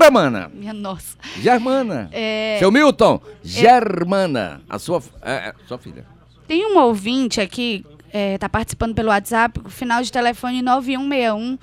Germana. 0.00 0.50
Minha 0.52 0.74
nossa. 0.74 1.16
Germana. 1.38 2.08
É... 2.12 2.56
Seu 2.58 2.70
Milton, 2.70 3.20
é... 3.24 3.28
Germana, 3.42 4.60
a 4.68 4.78
sua, 4.78 5.02
é, 5.22 5.48
é 5.48 5.54
sua 5.66 5.78
filha. 5.78 6.04
Tem 6.48 6.64
um 6.64 6.78
ouvinte 6.78 7.42
aqui, 7.42 7.84
é, 8.10 8.38
tá 8.38 8.48
participando 8.48 8.94
pelo 8.94 9.10
WhatsApp, 9.10 9.60
final 9.68 10.02
de 10.02 10.10
telefone 10.10 10.62
9161. 10.62 11.58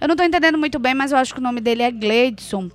Eu 0.00 0.08
não 0.08 0.14
estou 0.14 0.26
entendendo 0.26 0.58
muito 0.58 0.76
bem, 0.80 0.92
mas 0.92 1.12
eu 1.12 1.18
acho 1.18 1.32
que 1.32 1.38
o 1.38 1.42
nome 1.42 1.60
dele 1.60 1.84
é 1.84 1.90
Gleidson. 1.92 2.68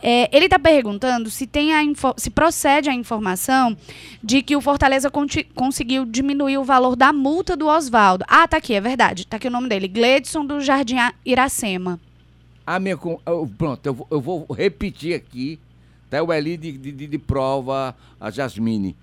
É, 0.00 0.34
ele 0.34 0.44
está 0.44 0.56
perguntando 0.56 1.28
se, 1.28 1.48
tem 1.48 1.74
a 1.74 1.80
se 2.16 2.30
procede 2.30 2.88
a 2.88 2.94
informação 2.94 3.76
de 4.22 4.40
que 4.40 4.54
o 4.54 4.60
Fortaleza 4.60 5.10
conseguiu 5.52 6.06
diminuir 6.06 6.58
o 6.58 6.64
valor 6.64 6.94
da 6.94 7.12
multa 7.12 7.56
do 7.56 7.66
Oswaldo. 7.66 8.24
Ah, 8.28 8.46
tá 8.46 8.58
aqui, 8.58 8.74
é 8.74 8.80
verdade. 8.80 9.26
Tá 9.26 9.36
aqui 9.36 9.48
o 9.48 9.50
nome 9.50 9.68
dele, 9.68 9.88
Gleidson 9.88 10.46
do 10.46 10.60
Jardim 10.60 10.94
Iracema. 11.26 11.98
A 12.64 12.78
minha, 12.78 12.96
pronto, 13.58 13.84
eu 13.84 14.06
eu 14.08 14.20
vou 14.20 14.46
repetir 14.48 15.12
aqui, 15.16 15.58
até 16.06 16.22
o 16.22 16.32
Eli 16.32 16.56
de, 16.56 16.70
de, 16.70 17.06
de 17.08 17.18
prova, 17.18 17.96
a 18.20 18.30
Jasmine. 18.30 18.94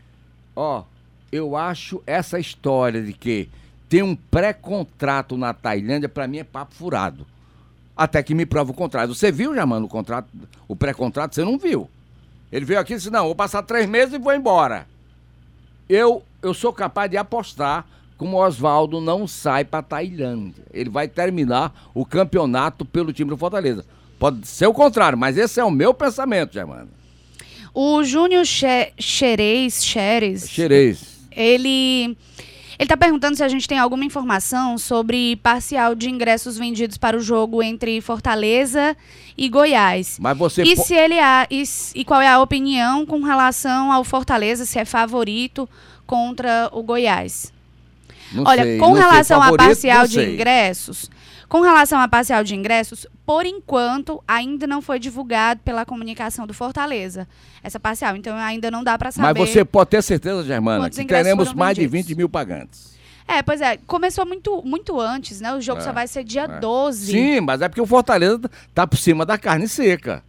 Ó, 0.56 0.84
eu 1.32 1.56
acho 1.56 2.02
essa 2.06 2.40
história 2.40 3.02
de 3.02 3.14
que 3.14 3.50
tem 3.90 4.02
um 4.02 4.16
pré-contrato 4.16 5.38
na 5.38 5.54
Tailândia, 5.54 6.10
para 6.10 6.28
mim 6.28 6.40
é 6.40 6.44
papo 6.44 6.74
furado. 6.76 7.26
Até 7.96 8.22
que 8.22 8.36
me 8.36 8.46
prova 8.46 8.72
o 8.72 8.76
contrário. 8.76 9.14
Você 9.14 9.32
viu, 9.32 9.56
já, 9.56 9.66
mano, 9.66 9.88
o 9.88 9.90
contrato, 9.90 10.28
o 10.68 10.76
pré-contrato? 10.76 11.34
Você 11.34 11.44
não 11.44 11.58
viu. 11.58 11.90
Ele 12.52 12.66
veio 12.66 12.80
aqui 12.80 12.94
e 12.94 12.96
disse: 12.98 13.10
não, 13.10 13.26
vou 13.26 13.36
passar 13.36 13.64
três 13.64 13.88
meses 13.90 14.14
e 14.14 14.20
vou 14.20 14.34
embora. 14.34 14.88
Eu, 15.90 16.24
eu 16.42 16.54
sou 16.54 16.72
capaz 16.72 17.10
de 17.10 17.18
apostar 17.18 17.86
como 18.18 18.38
o 18.38 18.46
Oswaldo 18.46 19.02
não 19.02 19.28
sai 19.28 19.64
para 19.64 19.82
Tailândia. 19.82 20.64
Ele 20.72 20.90
vai 20.90 21.08
terminar 21.08 21.90
o 21.94 22.06
campeonato 22.06 22.86
pelo 22.86 23.14
time 23.14 23.30
do 23.30 23.38
Fortaleza. 23.38 23.86
Pode 24.20 24.48
ser 24.48 24.68
o 24.68 24.74
contrário, 24.74 25.18
mas 25.18 25.38
esse 25.38 25.60
é 25.60 25.64
o 25.64 25.72
meu 25.72 25.94
pensamento, 25.94 26.54
Germano. 26.54 26.90
O 27.74 28.04
Júnior 28.04 28.46
Xerez, 28.46 29.84
Xerez, 29.84 30.50
Xerez 30.50 31.17
ele 31.38 32.18
ele 32.80 32.86
está 32.86 32.96
perguntando 32.96 33.36
se 33.36 33.44
a 33.44 33.48
gente 33.48 33.68
tem 33.68 33.80
alguma 33.80 34.06
informação 34.06 34.78
sobre 34.78 35.36
parcial 35.38 35.96
de 35.96 36.10
ingressos 36.10 36.58
vendidos 36.58 36.96
para 36.96 37.18
o 37.18 37.20
jogo 37.20 37.64
entre 37.64 38.00
Fortaleza 38.02 38.96
e 39.36 39.50
Goiás. 39.50 40.18
Mas 40.20 40.38
você 40.38 40.62
e 40.62 40.78
se 40.78 40.94
ele 40.94 41.20
há, 41.20 41.48
e, 41.50 41.64
e, 41.96 42.06
qual 42.06 42.22
é 42.22 42.28
a 42.28 42.40
opinião 42.40 43.04
com 43.04 43.22
relação 43.22 43.92
ao 43.92 44.04
Fortaleza 44.04 44.64
se 44.64 44.78
é 44.78 44.86
favorito 44.86 45.68
contra 46.06 46.70
o 46.72 46.84
Goiás? 46.84 47.52
Não 48.32 48.44
Olha, 48.44 48.64
sei, 48.64 48.78
com 48.78 48.94
relação 48.94 49.42
favorito, 49.42 49.62
a 49.62 49.66
parcial 49.66 50.08
de 50.08 50.22
ingressos, 50.22 51.10
com 51.50 51.62
relação 51.62 52.00
à 52.00 52.08
parcial 52.08 52.44
de 52.44 52.56
ingressos, 52.56 53.08
por 53.26 53.46
enquanto, 53.46 54.22
ainda 54.28 54.68
não 54.68 54.82
foi 54.82 55.00
divulgado 55.00 55.62
pela 55.64 55.86
comunicação 55.86 56.46
do 56.46 56.54
Fortaleza 56.54 57.28
essa 57.64 57.80
parcial. 57.80 58.16
Então, 58.16 58.36
ainda 58.36 58.70
não 58.70 58.84
dá 58.84 58.98
para 58.98 59.12
saber. 59.12 59.40
Mas 59.40 59.50
você 59.50 59.64
pode 59.64 59.90
ter 59.90 60.02
certeza, 60.02 60.44
Germana, 60.44 60.90
que 60.90 61.06
teremos 61.06 61.54
mais 61.54 61.76
de 61.76 61.88
20 61.88 62.16
mil 62.16 62.30
pagantes. 62.30 62.98
É, 63.28 63.44
pois 63.44 63.60
é, 63.60 63.78
começou 63.86 64.26
muito, 64.26 64.64
muito 64.64 65.00
antes, 65.00 65.42
né? 65.42 65.54
O 65.54 65.60
jogo 65.60 65.82
é, 65.82 65.84
só 65.84 65.92
vai 65.92 66.08
ser 66.08 66.24
dia 66.24 66.44
é. 66.44 66.60
12. 66.60 67.12
Sim, 67.12 67.42
mas 67.42 67.62
é 67.62 67.68
porque 67.68 67.82
o 67.82 67.86
Fortaleza 67.86 68.40
tá 68.74 68.88
por 68.88 68.98
cima 68.98 69.26
da 69.26 69.38
carne 69.38 69.68
seca. 69.68 70.24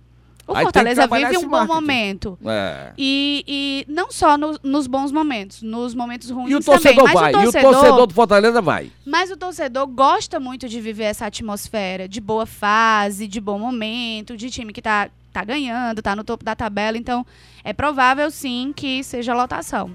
O 0.49 0.57
Aí 0.57 0.65
Fortaleza 0.65 1.07
vive 1.07 1.37
um 1.37 1.47
bom 1.47 1.67
momento. 1.67 2.39
É. 2.47 2.93
E, 2.97 3.45
e 3.47 3.93
não 3.93 4.11
só 4.11 4.39
no, 4.39 4.59
nos 4.63 4.87
bons 4.87 5.13
momentos, 5.13 5.61
nos 5.61 5.95
momentos 5.95 6.31
ruins 6.31 6.51
e 6.51 6.55
o 6.55 6.65
torcedor 6.65 7.05
também. 7.05 7.15
Vai, 7.15 7.31
o 7.31 7.43
torcedor, 7.43 7.63
e 7.63 7.67
o 7.67 7.79
torcedor 7.79 8.07
do 8.07 8.15
Fortaleza 8.15 8.63
vai. 8.63 8.91
Mas 9.05 9.31
o 9.31 9.37
torcedor 9.37 9.87
gosta 9.87 10.41
muito 10.41 10.67
de 10.67 10.81
viver 10.81 11.05
essa 11.05 11.27
atmosfera 11.27 12.09
de 12.09 12.19
boa 12.19 12.47
fase, 12.47 13.29
de 13.29 13.43
bom 13.43 13.59
momento, 13.59 14.39
de 14.39 14.49
time 14.49 14.73
que 14.73 14.81
tá, 14.81 15.11
tá 15.35 15.45
ganhando, 15.45 16.01
tá 16.01 16.17
no 16.17 16.25
topo 16.25 16.43
da 16.43 16.57
tabela. 16.57 16.97
Então, 16.97 17.27
é 17.63 17.75
provável 17.75 18.31
sim 18.31 18.73
que 18.75 19.05
seja 19.05 19.35
lotação. 19.35 19.95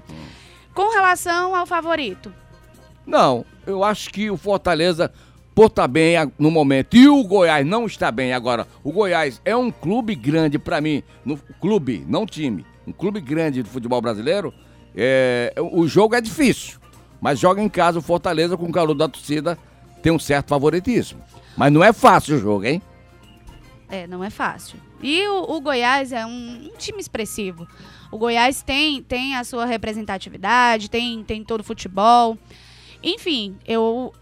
Com 0.72 0.94
relação 0.94 1.56
ao 1.56 1.66
favorito. 1.66 2.32
Não, 3.04 3.44
eu 3.66 3.82
acho 3.82 4.08
que 4.10 4.30
o 4.30 4.36
Fortaleza 4.36 5.12
por 5.54 5.66
estar 5.66 5.82
tá 5.82 5.88
bem 5.88 6.16
no 6.38 6.50
momento. 6.50 6.96
E 6.96 7.08
o 7.08 7.22
Goiás 7.24 7.64
não 7.66 7.86
está 7.86 8.10
bem 8.10 8.32
agora. 8.32 8.66
O 8.82 8.92
Goiás 8.92 9.40
é 9.44 9.54
um 9.54 9.70
clube 9.70 10.14
grande 10.14 10.58
para 10.58 10.80
mim, 10.80 11.02
no 11.24 11.38
clube, 11.60 12.04
não 12.08 12.26
time, 12.26 12.66
um 12.86 12.92
clube 12.92 13.20
grande 13.20 13.62
do 13.62 13.68
futebol 13.68 14.00
brasileiro. 14.00 14.52
É, 14.96 15.52
o 15.58 15.86
jogo 15.86 16.14
é 16.14 16.20
difícil, 16.20 16.78
mas 17.20 17.38
joga 17.38 17.62
em 17.62 17.68
casa 17.68 17.98
o 17.98 18.02
Fortaleza 18.02 18.56
com 18.56 18.66
o 18.66 18.72
calor 18.72 18.94
da 18.94 19.08
torcida 19.08 19.58
tem 20.02 20.12
um 20.12 20.18
certo 20.18 20.48
favoritismo. 20.48 21.22
Mas 21.56 21.72
não 21.72 21.82
é 21.82 21.90
fácil 21.92 22.36
o 22.36 22.38
jogo, 22.38 22.64
hein? 22.66 22.82
É, 23.88 24.06
não 24.06 24.22
é 24.22 24.28
fácil. 24.28 24.78
E 25.02 25.26
o, 25.26 25.56
o 25.56 25.60
Goiás 25.60 26.12
é 26.12 26.26
um, 26.26 26.66
um, 26.66 26.76
time 26.76 27.00
expressivo. 27.00 27.66
O 28.10 28.18
Goiás 28.18 28.62
tem, 28.62 29.02
tem 29.02 29.34
a 29.34 29.44
sua 29.44 29.64
representatividade, 29.64 30.90
tem, 30.90 31.24
tem 31.24 31.42
todo 31.42 31.60
o 31.60 31.64
futebol. 31.64 32.36
Enfim, 33.02 33.56
eu 33.66 34.12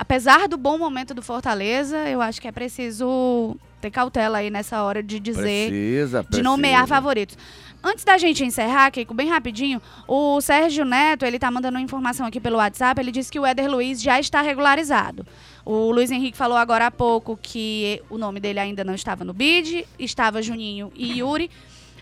apesar 0.00 0.48
do 0.48 0.56
bom 0.56 0.78
momento 0.78 1.12
do 1.12 1.20
Fortaleza, 1.20 2.08
eu 2.08 2.22
acho 2.22 2.40
que 2.40 2.48
é 2.48 2.52
preciso 2.52 3.54
ter 3.82 3.90
cautela 3.90 4.38
aí 4.38 4.48
nessa 4.48 4.82
hora 4.82 5.02
de 5.02 5.20
dizer, 5.20 5.68
precisa, 5.68 6.26
de 6.28 6.42
nomear 6.42 6.86
favoritos. 6.86 7.36
Antes 7.84 8.02
da 8.02 8.16
gente 8.16 8.42
encerrar, 8.42 8.90
Keiko, 8.90 9.12
bem 9.12 9.28
rapidinho, 9.28 9.80
o 10.08 10.40
Sérgio 10.40 10.86
Neto, 10.86 11.26
ele 11.26 11.38
tá 11.38 11.50
mandando 11.50 11.76
uma 11.76 11.84
informação 11.84 12.26
aqui 12.26 12.40
pelo 12.40 12.56
WhatsApp, 12.56 12.98
ele 12.98 13.12
disse 13.12 13.30
que 13.30 13.38
o 13.38 13.44
Éder 13.44 13.70
Luiz 13.70 14.00
já 14.00 14.18
está 14.18 14.40
regularizado. 14.40 15.26
O 15.66 15.90
Luiz 15.90 16.10
Henrique 16.10 16.36
falou 16.36 16.56
agora 16.56 16.86
há 16.86 16.90
pouco 16.90 17.38
que 17.40 18.02
o 18.08 18.16
nome 18.16 18.40
dele 18.40 18.58
ainda 18.58 18.82
não 18.82 18.94
estava 18.94 19.22
no 19.22 19.34
bid, 19.34 19.86
estava 19.98 20.40
Juninho 20.40 20.90
e 20.94 21.18
Yuri, 21.18 21.50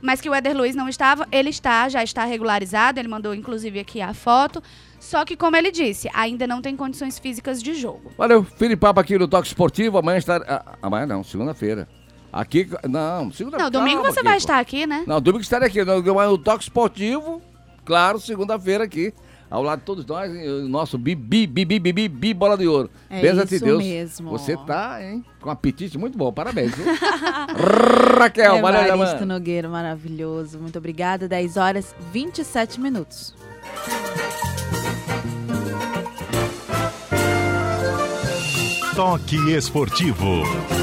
mas 0.01 0.21
que 0.21 0.31
o 0.31 0.35
Éder 0.35 0.57
Luiz 0.57 0.77
não 0.77 0.89
estava, 0.89 1.27
ele 1.33 1.51
está, 1.51 1.89
já 1.89 2.03
está 2.05 2.25
regularizado, 2.25 3.01
ele 3.01 3.09
mandou 3.09 3.35
inclusive 3.35 3.81
aqui 3.81 4.01
a 4.01 4.15
foto. 4.15 4.63
Só 5.01 5.25
que, 5.25 5.37
como 5.37 5.57
ele 5.57 5.71
disse, 5.71 6.09
ainda 6.13 6.47
não 6.47 6.61
tem 6.61 6.77
condições 6.77 7.19
físicas 7.19 7.63
de 7.63 7.75
jogo. 7.75 8.11
Valeu, 8.17 8.45
Filipapa 8.45 9.01
aqui 9.01 9.19
no 9.19 9.29
Toque 9.29 9.47
Esportivo. 9.47 9.99
Amanhã 9.99 10.19
está. 10.19 10.37
Ah, 10.47 10.77
amanhã 10.83 11.07
não, 11.07 11.23
segunda-feira. 11.23 11.89
Aqui, 12.33 12.69
não, 12.89 13.33
segunda-feira. 13.33 13.65
Não, 13.65 13.71
domingo 13.71 14.03
você 14.03 14.23
vai 14.23 14.37
estar 14.37 14.59
aqui, 14.59 14.87
né? 14.87 15.05
Não, 15.07 15.21
domingo 15.21 15.43
estarei 15.43 15.69
aqui. 15.69 15.85
No, 15.85 16.03
no 16.03 16.39
Toque 16.39 16.65
Esportivo, 16.65 17.41
claro, 17.85 18.21
segunda-feira 18.21 18.85
aqui. 18.85 19.15
Ao 19.51 19.63
lado 19.63 19.79
de 19.79 19.87
todos 19.87 20.05
nós, 20.05 20.31
o 20.31 20.69
nosso 20.69 20.99
bibi, 20.99 21.47
bibi, 21.47 21.79
bibi, 21.79 21.93
bibi, 21.93 22.35
bola 22.35 22.57
de 22.59 22.69
ouro. 22.69 22.91
É 23.09 23.23
Beza 23.23 23.45
isso 23.45 23.59
de 23.59 23.65
Deus. 23.65 23.83
mesmo. 23.83 24.31
Você 24.31 24.55
tá, 24.67 25.03
hein, 25.03 25.25
com 25.41 25.49
um 25.49 25.53
apetite 25.53 25.97
muito 25.97 26.19
bom. 26.19 26.31
Parabéns, 26.31 26.75
viu? 26.75 26.85
Raquel, 28.19 28.57
é, 28.57 28.59
Evaristo 28.59 29.25
Nogueira, 29.25 29.67
maravilhoso. 29.67 30.59
Muito 30.59 30.77
obrigada. 30.77 31.27
10 31.27 31.57
horas 31.57 31.95
27 32.13 32.79
minutos. 32.79 33.35
Toque 38.99 39.37
Esportivo. 39.53 40.43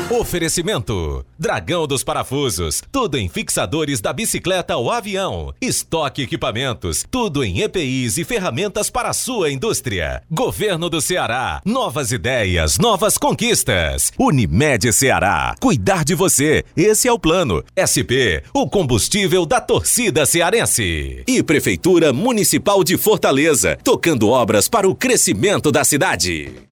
Oferecimento: 0.09 1.25
Dragão 1.37 1.85
dos 1.85 2.01
Parafusos. 2.01 2.81
Tudo 2.89 3.17
em 3.17 3.27
fixadores 3.27 3.99
da 3.99 4.13
bicicleta 4.13 4.75
ao 4.75 4.89
avião. 4.89 5.53
Estoque 5.59 6.21
equipamentos. 6.21 7.05
Tudo 7.11 7.43
em 7.43 7.59
EPIs 7.59 8.17
e 8.17 8.23
ferramentas 8.23 8.89
para 8.89 9.09
a 9.09 9.13
sua 9.13 9.51
indústria. 9.51 10.23
Governo 10.31 10.89
do 10.89 11.01
Ceará. 11.01 11.61
Novas 11.65 12.13
ideias, 12.13 12.79
novas 12.79 13.17
conquistas. 13.17 14.13
Unimed 14.17 14.93
Ceará. 14.93 15.53
Cuidar 15.59 16.05
de 16.05 16.15
você. 16.15 16.63
Esse 16.77 17.09
é 17.09 17.11
o 17.11 17.19
plano. 17.19 17.61
SP, 17.75 18.39
o 18.53 18.69
combustível 18.69 19.45
da 19.45 19.59
torcida 19.59 20.25
cearense. 20.25 21.21
E 21.27 21.43
Prefeitura 21.43 22.13
Municipal 22.13 22.81
de 22.81 22.95
Fortaleza. 22.95 23.77
Tocando 23.83 24.29
obras 24.29 24.69
para 24.69 24.87
o 24.87 24.95
crescimento 24.95 25.69
da 25.69 25.83
cidade. 25.83 26.63